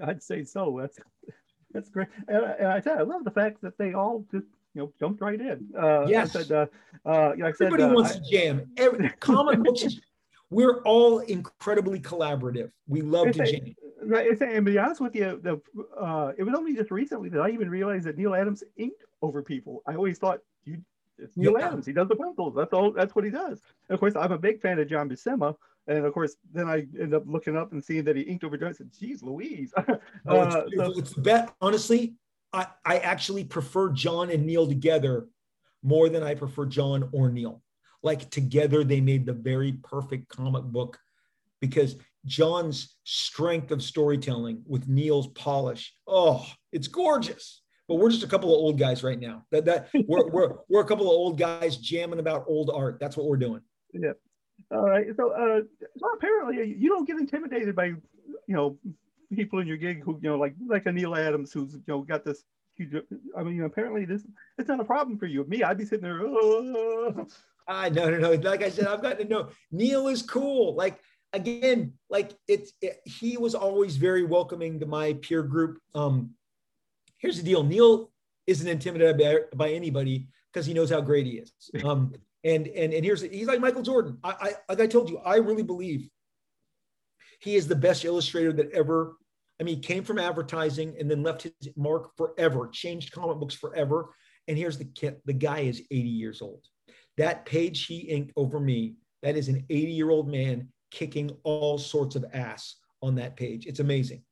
I'd 0.03 0.23
say 0.23 0.43
so. 0.43 0.77
That's 0.79 0.97
that's 1.71 1.89
great. 1.89 2.07
And, 2.27 2.43
and 2.43 2.67
I 2.67 2.79
tell 2.79 2.95
you, 2.95 3.01
I 3.01 3.03
love 3.03 3.23
the 3.23 3.31
fact 3.31 3.61
that 3.61 3.77
they 3.77 3.93
all 3.93 4.25
just 4.31 4.47
you 4.75 4.81
know 4.81 4.93
jumped 4.99 5.21
right 5.21 5.39
in. 5.39 5.67
Uh, 5.77 6.05
yes. 6.07 6.33
Said, 6.33 6.51
uh, 6.51 6.67
uh, 7.05 7.33
like 7.39 7.55
Everybody 7.59 7.83
said, 7.83 7.91
uh, 7.91 7.93
wants 7.93 8.11
I, 8.11 8.13
to 8.15 8.21
jam. 8.29 8.71
Every, 8.77 9.09
comic 9.19 9.63
books. 9.63 9.85
We're 10.51 10.81
all 10.83 11.19
incredibly 11.19 11.99
collaborative. 11.99 12.71
We 12.87 13.01
love 13.01 13.31
to 13.31 13.45
jam. 13.45 13.75
Right, 14.03 14.27
it's 14.27 14.41
and 14.41 14.53
to 14.53 14.61
be 14.61 14.77
honest 14.77 15.01
with 15.01 15.15
you, 15.15 15.39
the 15.41 15.59
uh, 15.99 16.33
it 16.37 16.43
was 16.43 16.53
only 16.53 16.75
just 16.75 16.91
recently 16.91 17.29
that 17.29 17.41
I 17.41 17.49
even 17.49 17.69
realized 17.69 18.05
that 18.05 18.17
Neal 18.17 18.35
Adams 18.35 18.63
inked 18.77 19.03
over 19.23 19.41
people. 19.41 19.81
I 19.87 19.95
always 19.95 20.19
thought 20.19 20.41
you 20.63 20.77
it's 21.17 21.35
Neal 21.37 21.55
yeah. 21.57 21.67
Adams. 21.67 21.85
He 21.85 21.93
does 21.93 22.07
the 22.07 22.15
pencils. 22.15 22.53
That's 22.55 22.73
all. 22.73 22.91
That's 22.91 23.15
what 23.15 23.25
he 23.25 23.31
does. 23.31 23.61
And 23.89 23.95
of 23.95 23.99
course, 23.99 24.15
I'm 24.15 24.31
a 24.31 24.37
big 24.37 24.61
fan 24.61 24.79
of 24.79 24.87
John 24.87 25.09
Buscema. 25.09 25.55
And 25.87 26.05
of 26.05 26.13
course, 26.13 26.35
then 26.51 26.67
I 26.67 26.87
end 26.99 27.13
up 27.13 27.23
looking 27.25 27.55
up 27.55 27.71
and 27.71 27.83
seeing 27.83 28.03
that 28.05 28.15
he 28.15 28.23
inked 28.23 28.43
over 28.43 28.57
John. 28.57 28.69
I 28.69 28.73
said, 28.73 28.91
"Geez, 28.97 29.21
Louise." 29.21 29.73
oh, 29.77 30.41
it's, 30.41 30.55
uh, 30.55 30.65
so, 30.75 30.93
it's 30.97 31.13
bet. 31.13 31.53
Honestly, 31.61 32.15
I 32.55 32.67
I 32.85 32.97
actually 32.99 33.43
prefer 33.43 33.91
John 33.91 34.29
and 34.29 34.45
Neal 34.45 34.67
together 34.67 35.27
more 35.83 36.09
than 36.09 36.23
I 36.23 36.35
prefer 36.35 36.65
John 36.65 37.09
or 37.11 37.29
Neal. 37.29 37.61
Like 38.01 38.29
together, 38.29 38.83
they 38.83 39.01
made 39.01 39.25
the 39.25 39.33
very 39.33 39.73
perfect 39.83 40.29
comic 40.29 40.63
book 40.63 40.97
because 41.59 41.95
John's 42.25 42.95
strength 43.03 43.71
of 43.71 43.81
storytelling 43.83 44.63
with 44.67 44.87
Neal's 44.87 45.27
polish. 45.27 45.93
Oh, 46.07 46.45
it's 46.71 46.87
gorgeous 46.87 47.61
but 47.87 47.95
we're 47.95 48.09
just 48.09 48.23
a 48.23 48.27
couple 48.27 48.53
of 48.53 48.59
old 48.59 48.79
guys 48.79 49.03
right 49.03 49.19
now. 49.19 49.45
That 49.51 49.65
that 49.65 49.89
we're 50.07 50.27
we're 50.31 50.55
we're 50.67 50.81
a 50.81 50.85
couple 50.85 51.05
of 51.05 51.11
old 51.11 51.37
guys 51.37 51.77
jamming 51.77 52.19
about 52.19 52.45
old 52.47 52.71
art. 52.73 52.97
That's 52.99 53.15
what 53.15 53.27
we're 53.27 53.37
doing. 53.37 53.61
Yeah. 53.93 54.13
All 54.71 54.89
right. 54.89 55.07
So, 55.15 55.31
uh, 55.31 55.61
so 55.97 56.07
apparently 56.15 56.75
you 56.77 56.89
don't 56.89 57.05
get 57.05 57.17
intimidated 57.17 57.75
by, 57.75 57.85
you 57.85 58.01
know, 58.47 58.77
people 59.35 59.59
in 59.59 59.67
your 59.67 59.77
gig 59.77 60.03
who, 60.03 60.19
you 60.21 60.29
know, 60.29 60.37
like 60.37 60.55
like 60.67 60.85
a 60.85 60.91
Neal 60.91 61.15
Adams 61.15 61.51
who's, 61.51 61.73
you 61.73 61.83
know, 61.87 62.01
got 62.01 62.23
this. 62.23 62.43
Huge. 62.75 63.03
I 63.37 63.43
mean, 63.43 63.61
apparently 63.63 64.05
this 64.05 64.23
it's 64.57 64.67
not 64.67 64.81
a 64.81 64.85
problem 64.85 65.17
for 65.17 65.27
you. 65.27 65.45
Me, 65.45 65.63
I'd 65.63 65.77
be 65.77 65.85
sitting 65.85 66.03
there. 66.03 66.21
Oh. 66.21 67.25
I 67.67 67.89
no 67.89 68.09
no 68.09 68.17
no. 68.17 68.31
Like 68.33 68.63
I 68.63 68.69
said, 68.69 68.87
I've 68.87 69.01
got 69.01 69.17
to 69.19 69.25
know 69.25 69.49
Neal 69.71 70.07
is 70.07 70.21
cool. 70.21 70.75
Like 70.75 70.99
again, 71.33 71.93
like 72.09 72.33
it's 72.47 72.73
it, 72.81 72.99
he 73.05 73.37
was 73.37 73.55
always 73.55 73.95
very 73.95 74.23
welcoming 74.23 74.79
to 74.79 74.85
my 74.85 75.13
peer 75.13 75.41
group. 75.41 75.79
Um, 75.93 76.31
here's 77.17 77.37
the 77.37 77.43
deal 77.43 77.63
Neal 77.63 78.11
isn't 78.47 78.67
intimidated 78.67 79.17
by, 79.17 79.55
by 79.55 79.71
anybody 79.71 80.27
because 80.51 80.65
he 80.65 80.73
knows 80.73 80.89
how 80.89 81.01
great 81.01 81.25
he 81.25 81.33
is. 81.33 81.53
Um, 81.83 82.13
and, 82.43 82.67
and, 82.67 82.93
and 82.93 83.03
here's, 83.03 83.21
he's 83.21 83.47
like 83.47 83.59
Michael 83.59 83.81
Jordan. 83.81 84.19
I, 84.23 84.29
I, 84.39 84.53
like 84.69 84.79
I 84.79 84.85
told 84.85 85.09
you, 85.09 85.17
I 85.17 85.37
really 85.37 85.63
believe 85.63 86.07
he 87.39 87.55
is 87.55 87.67
the 87.67 87.75
best 87.75 88.05
illustrator 88.05 88.53
that 88.53 88.71
ever, 88.71 89.15
I 89.59 89.63
mean, 89.63 89.81
came 89.81 90.03
from 90.03 90.19
advertising 90.19 90.95
and 90.99 91.09
then 91.09 91.23
left 91.23 91.43
his 91.43 91.53
mark 91.77 92.15
forever, 92.17 92.67
changed 92.67 93.11
comic 93.11 93.37
books 93.37 93.55
forever. 93.55 94.09
And 94.47 94.57
here's 94.57 94.77
the 94.77 94.85
kid, 94.85 95.17
the 95.25 95.33
guy 95.33 95.59
is 95.59 95.81
80 95.91 96.09
years 96.09 96.41
old. 96.41 96.65
That 97.17 97.45
page 97.45 97.85
he 97.85 97.99
inked 97.99 98.33
over 98.35 98.59
me, 98.59 98.95
that 99.23 99.37
is 99.37 99.47
an 99.47 99.65
80 99.69 99.91
year 99.91 100.09
old 100.09 100.29
man 100.29 100.67
kicking 100.91 101.31
all 101.43 101.77
sorts 101.77 102.15
of 102.15 102.25
ass 102.33 102.75
on 103.01 103.15
that 103.15 103.37
page. 103.37 103.65
It's 103.65 103.79
amazing. 103.79 104.23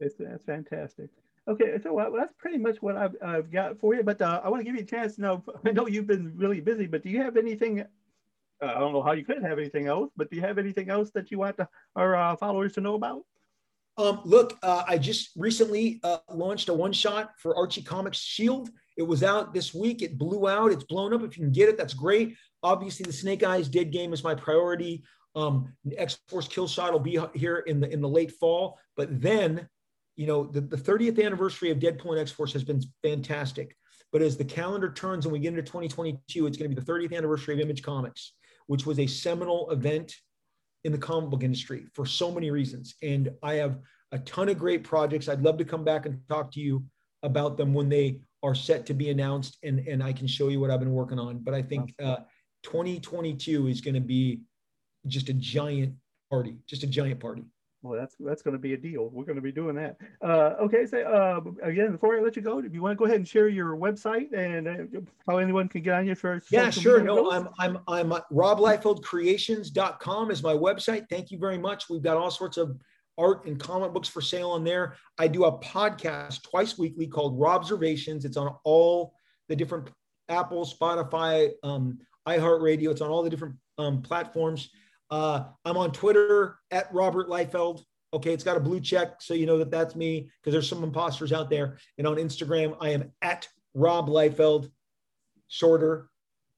It's, 0.00 0.16
that's 0.18 0.44
fantastic. 0.44 1.10
Okay, 1.48 1.76
so 1.82 1.98
uh, 1.98 2.10
that's 2.16 2.34
pretty 2.38 2.58
much 2.58 2.80
what 2.80 2.96
I've, 2.96 3.16
I've 3.20 3.50
got 3.50 3.80
for 3.80 3.94
you. 3.94 4.04
But 4.04 4.22
uh, 4.22 4.40
I 4.44 4.48
want 4.48 4.60
to 4.60 4.64
give 4.64 4.76
you 4.76 4.82
a 4.82 4.86
chance. 4.86 5.18
Now, 5.18 5.42
I 5.66 5.72
know 5.72 5.88
you've 5.88 6.06
been 6.06 6.32
really 6.36 6.60
busy, 6.60 6.86
but 6.86 7.02
do 7.02 7.10
you 7.10 7.20
have 7.20 7.36
anything? 7.36 7.80
Uh, 7.80 8.66
I 8.66 8.78
don't 8.78 8.92
know 8.92 9.02
how 9.02 9.12
you 9.12 9.24
could 9.24 9.42
have 9.42 9.58
anything 9.58 9.88
else, 9.88 10.12
but 10.16 10.30
do 10.30 10.36
you 10.36 10.42
have 10.42 10.58
anything 10.58 10.88
else 10.88 11.10
that 11.14 11.32
you 11.32 11.38
want 11.38 11.56
to, 11.56 11.68
our 11.96 12.14
uh, 12.14 12.36
followers 12.36 12.74
to 12.74 12.80
know 12.80 12.94
about? 12.94 13.22
Um, 13.98 14.20
look, 14.24 14.58
uh, 14.62 14.84
I 14.86 14.98
just 14.98 15.30
recently 15.36 16.00
uh, 16.02 16.18
launched 16.30 16.68
a 16.68 16.74
one 16.74 16.92
shot 16.92 17.30
for 17.38 17.56
Archie 17.56 17.82
Comics 17.82 18.18
Shield. 18.18 18.70
It 18.96 19.02
was 19.02 19.22
out 19.22 19.52
this 19.52 19.74
week. 19.74 20.02
It 20.02 20.18
blew 20.18 20.48
out. 20.48 20.72
It's 20.72 20.84
blown 20.84 21.12
up. 21.12 21.22
If 21.22 21.36
you 21.36 21.44
can 21.44 21.52
get 21.52 21.68
it, 21.68 21.76
that's 21.76 21.94
great. 21.94 22.36
Obviously, 22.62 23.04
the 23.04 23.12
Snake 23.12 23.42
Eyes 23.42 23.68
Dead 23.68 23.90
game 23.90 24.12
is 24.12 24.24
my 24.24 24.34
priority. 24.34 25.02
Um, 25.34 25.72
X 25.96 26.18
Force 26.28 26.48
Kill 26.48 26.68
Shot 26.68 26.92
will 26.92 27.00
be 27.00 27.18
here 27.34 27.58
in 27.58 27.80
the 27.80 27.90
in 27.90 28.00
the 28.00 28.08
late 28.08 28.32
fall, 28.32 28.78
but 28.96 29.20
then 29.20 29.68
you 30.16 30.26
know, 30.26 30.44
the, 30.44 30.60
the 30.60 30.76
30th 30.76 31.24
anniversary 31.24 31.70
of 31.70 31.78
Deadpool 31.78 32.10
and 32.10 32.20
X 32.20 32.30
Force 32.30 32.52
has 32.52 32.64
been 32.64 32.82
fantastic. 33.02 33.76
But 34.12 34.22
as 34.22 34.36
the 34.36 34.44
calendar 34.44 34.92
turns 34.92 35.24
and 35.24 35.32
we 35.32 35.38
get 35.38 35.48
into 35.48 35.62
2022, 35.62 36.46
it's 36.46 36.56
going 36.56 36.70
to 36.70 36.76
be 36.76 36.80
the 36.80 36.92
30th 36.92 37.16
anniversary 37.16 37.54
of 37.54 37.60
Image 37.60 37.82
Comics, 37.82 38.34
which 38.66 38.84
was 38.84 38.98
a 38.98 39.06
seminal 39.06 39.70
event 39.70 40.14
in 40.84 40.92
the 40.92 40.98
comic 40.98 41.30
book 41.30 41.42
industry 41.42 41.86
for 41.94 42.06
so 42.06 42.30
many 42.30 42.50
reasons. 42.50 42.94
And 43.02 43.30
I 43.42 43.54
have 43.54 43.78
a 44.10 44.18
ton 44.20 44.48
of 44.48 44.58
great 44.58 44.84
projects. 44.84 45.28
I'd 45.28 45.42
love 45.42 45.58
to 45.58 45.64
come 45.64 45.84
back 45.84 46.06
and 46.06 46.20
talk 46.28 46.52
to 46.52 46.60
you 46.60 46.84
about 47.22 47.56
them 47.56 47.72
when 47.72 47.88
they 47.88 48.20
are 48.42 48.54
set 48.54 48.84
to 48.86 48.94
be 48.94 49.10
announced 49.10 49.58
and, 49.62 49.80
and 49.86 50.02
I 50.02 50.12
can 50.12 50.26
show 50.26 50.48
you 50.48 50.60
what 50.60 50.70
I've 50.70 50.80
been 50.80 50.92
working 50.92 51.18
on. 51.18 51.38
But 51.38 51.54
I 51.54 51.62
think 51.62 51.94
uh, 52.02 52.16
2022 52.64 53.68
is 53.68 53.80
going 53.80 53.94
to 53.94 54.00
be 54.00 54.40
just 55.06 55.28
a 55.28 55.32
giant 55.32 55.94
party, 56.30 56.56
just 56.66 56.82
a 56.82 56.86
giant 56.86 57.20
party. 57.20 57.44
Well, 57.82 57.98
that's 57.98 58.14
that's 58.20 58.42
going 58.42 58.52
to 58.52 58.60
be 58.60 58.74
a 58.74 58.76
deal. 58.76 59.10
We're 59.10 59.24
going 59.24 59.36
to 59.36 59.42
be 59.42 59.50
doing 59.50 59.74
that. 59.74 59.96
Uh, 60.22 60.54
okay, 60.62 60.86
so 60.86 60.98
uh, 61.00 61.40
again, 61.66 61.90
before 61.90 62.16
I 62.16 62.20
let 62.20 62.36
you 62.36 62.42
go, 62.42 62.60
if 62.60 62.72
you 62.72 62.80
want 62.80 62.92
to 62.92 62.96
go 62.96 63.06
ahead 63.06 63.16
and 63.16 63.26
share 63.26 63.48
your 63.48 63.76
website 63.76 64.32
and 64.32 64.68
uh, 64.68 65.00
how 65.28 65.38
anyone 65.38 65.68
can 65.68 65.82
get 65.82 65.94
on 65.94 66.06
you 66.06 66.14
for 66.14 66.40
yeah, 66.50 66.70
sure. 66.70 67.02
No, 67.02 67.32
I'm 67.32 67.48
I'm 67.58 67.78
I'm 67.88 68.12
uh, 68.12 68.20
robliefeldcreations.com 68.32 70.30
is 70.30 70.42
my 70.44 70.54
website. 70.54 71.08
Thank 71.08 71.32
you 71.32 71.38
very 71.38 71.58
much. 71.58 71.90
We've 71.90 72.02
got 72.02 72.16
all 72.16 72.30
sorts 72.30 72.56
of 72.56 72.78
art 73.18 73.46
and 73.46 73.58
comic 73.58 73.92
books 73.92 74.08
for 74.08 74.20
sale 74.20 74.50
on 74.50 74.62
there. 74.62 74.94
I 75.18 75.26
do 75.26 75.44
a 75.44 75.58
podcast 75.58 76.42
twice 76.42 76.78
weekly 76.78 77.08
called 77.08 77.38
Robservations. 77.38 78.24
It's 78.24 78.36
on 78.36 78.54
all 78.62 79.14
the 79.48 79.56
different 79.56 79.90
Apple, 80.28 80.64
Spotify, 80.64 81.50
um, 81.64 81.98
iHeartRadio. 82.28 82.90
It's 82.90 83.00
on 83.00 83.10
all 83.10 83.24
the 83.24 83.30
different 83.30 83.56
um, 83.78 84.02
platforms. 84.02 84.70
Uh, 85.12 85.44
I'm 85.66 85.76
on 85.76 85.92
Twitter 85.92 86.56
at 86.70 86.92
Robert 86.92 87.28
Liefeld. 87.28 87.84
Okay, 88.14 88.32
it's 88.32 88.42
got 88.42 88.56
a 88.56 88.60
blue 88.60 88.80
check, 88.80 89.20
so 89.20 89.34
you 89.34 89.44
know 89.44 89.58
that 89.58 89.70
that's 89.70 89.94
me 89.94 90.30
because 90.40 90.54
there's 90.54 90.68
some 90.68 90.82
imposters 90.82 91.34
out 91.34 91.50
there. 91.50 91.76
And 91.98 92.06
on 92.06 92.16
Instagram, 92.16 92.78
I 92.80 92.90
am 92.90 93.12
at 93.20 93.46
Rob 93.74 94.08
Liefeld, 94.08 94.70
shorter, 95.48 96.08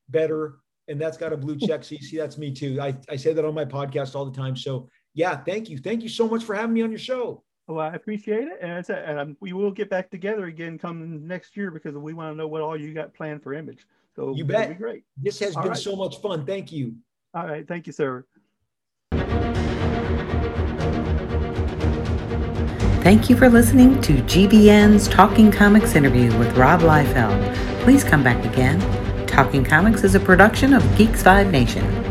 better, 0.09 0.59
and 0.87 1.01
that's 1.01 1.17
got 1.17 1.33
a 1.33 1.37
blue 1.37 1.59
check. 1.59 1.83
So 1.83 1.97
you 1.97 2.03
see, 2.03 2.17
that's 2.17 2.39
me 2.39 2.53
too. 2.53 2.81
I, 2.81 2.95
I 3.09 3.17
say 3.17 3.33
that 3.33 3.45
on 3.45 3.55
my 3.55 3.65
podcast 3.65 4.15
all 4.15 4.25
the 4.25 4.37
time. 4.37 4.57
So 4.57 4.89
yeah, 5.15 5.37
thank 5.37 5.69
you, 5.69 5.79
thank 5.79 6.05
you 6.05 6.09
so 6.09 6.29
much 6.29 6.45
for 6.45 6.55
having 6.55 6.75
me 6.75 6.83
on 6.83 6.91
your 6.91 6.99
show. 7.01 7.43
Well, 7.67 7.81
I 7.81 7.95
appreciate 7.95 8.47
it, 8.47 8.59
and, 8.61 8.89
and 8.89 9.37
we 9.41 9.53
will 9.53 9.73
get 9.73 9.91
back 9.91 10.13
together 10.13 10.45
again 10.45 10.79
come 10.79 11.27
next 11.27 11.57
year 11.57 11.73
because 11.73 11.97
we 11.97 12.15
want 12.15 12.33
to 12.33 12.37
know 12.37 12.47
what 12.47 12.63
all 12.63 12.81
you 12.81 12.95
got 12.95 13.15
planned 13.15 13.43
for 13.43 13.53
Image. 13.53 13.85
So 14.15 14.33
you 14.37 14.45
bet. 14.45 14.79
great. 14.79 15.03
This 15.17 15.41
has 15.41 15.57
all 15.57 15.63
been 15.63 15.73
right. 15.73 15.81
so 15.81 15.97
much 15.97 16.21
fun. 16.21 16.47
Thank 16.47 16.71
you. 16.71 16.95
All 17.35 17.49
right, 17.49 17.67
thank 17.67 17.89
you, 17.89 17.93
sir. 17.93 18.25
Thank 23.03 23.29
you 23.29 23.37
for 23.37 23.51
listening 23.51 24.01
to 24.01 24.15
GVN's 24.15 25.09
Talking 25.09 25.53
Comics 25.53 25.95
interview 25.95 26.37
with 26.39 26.57
Rob 26.57 26.81
Liefeld. 26.81 27.55
Please 27.81 28.03
come 28.03 28.23
back 28.23 28.43
again. 28.47 28.81
Talking 29.27 29.63
Comics 29.63 30.05
is 30.05 30.15
a 30.15 30.21
production 30.21 30.73
of 30.73 30.83
Geek 30.97 31.11
Vibes 31.11 31.51
Nation. 31.51 32.04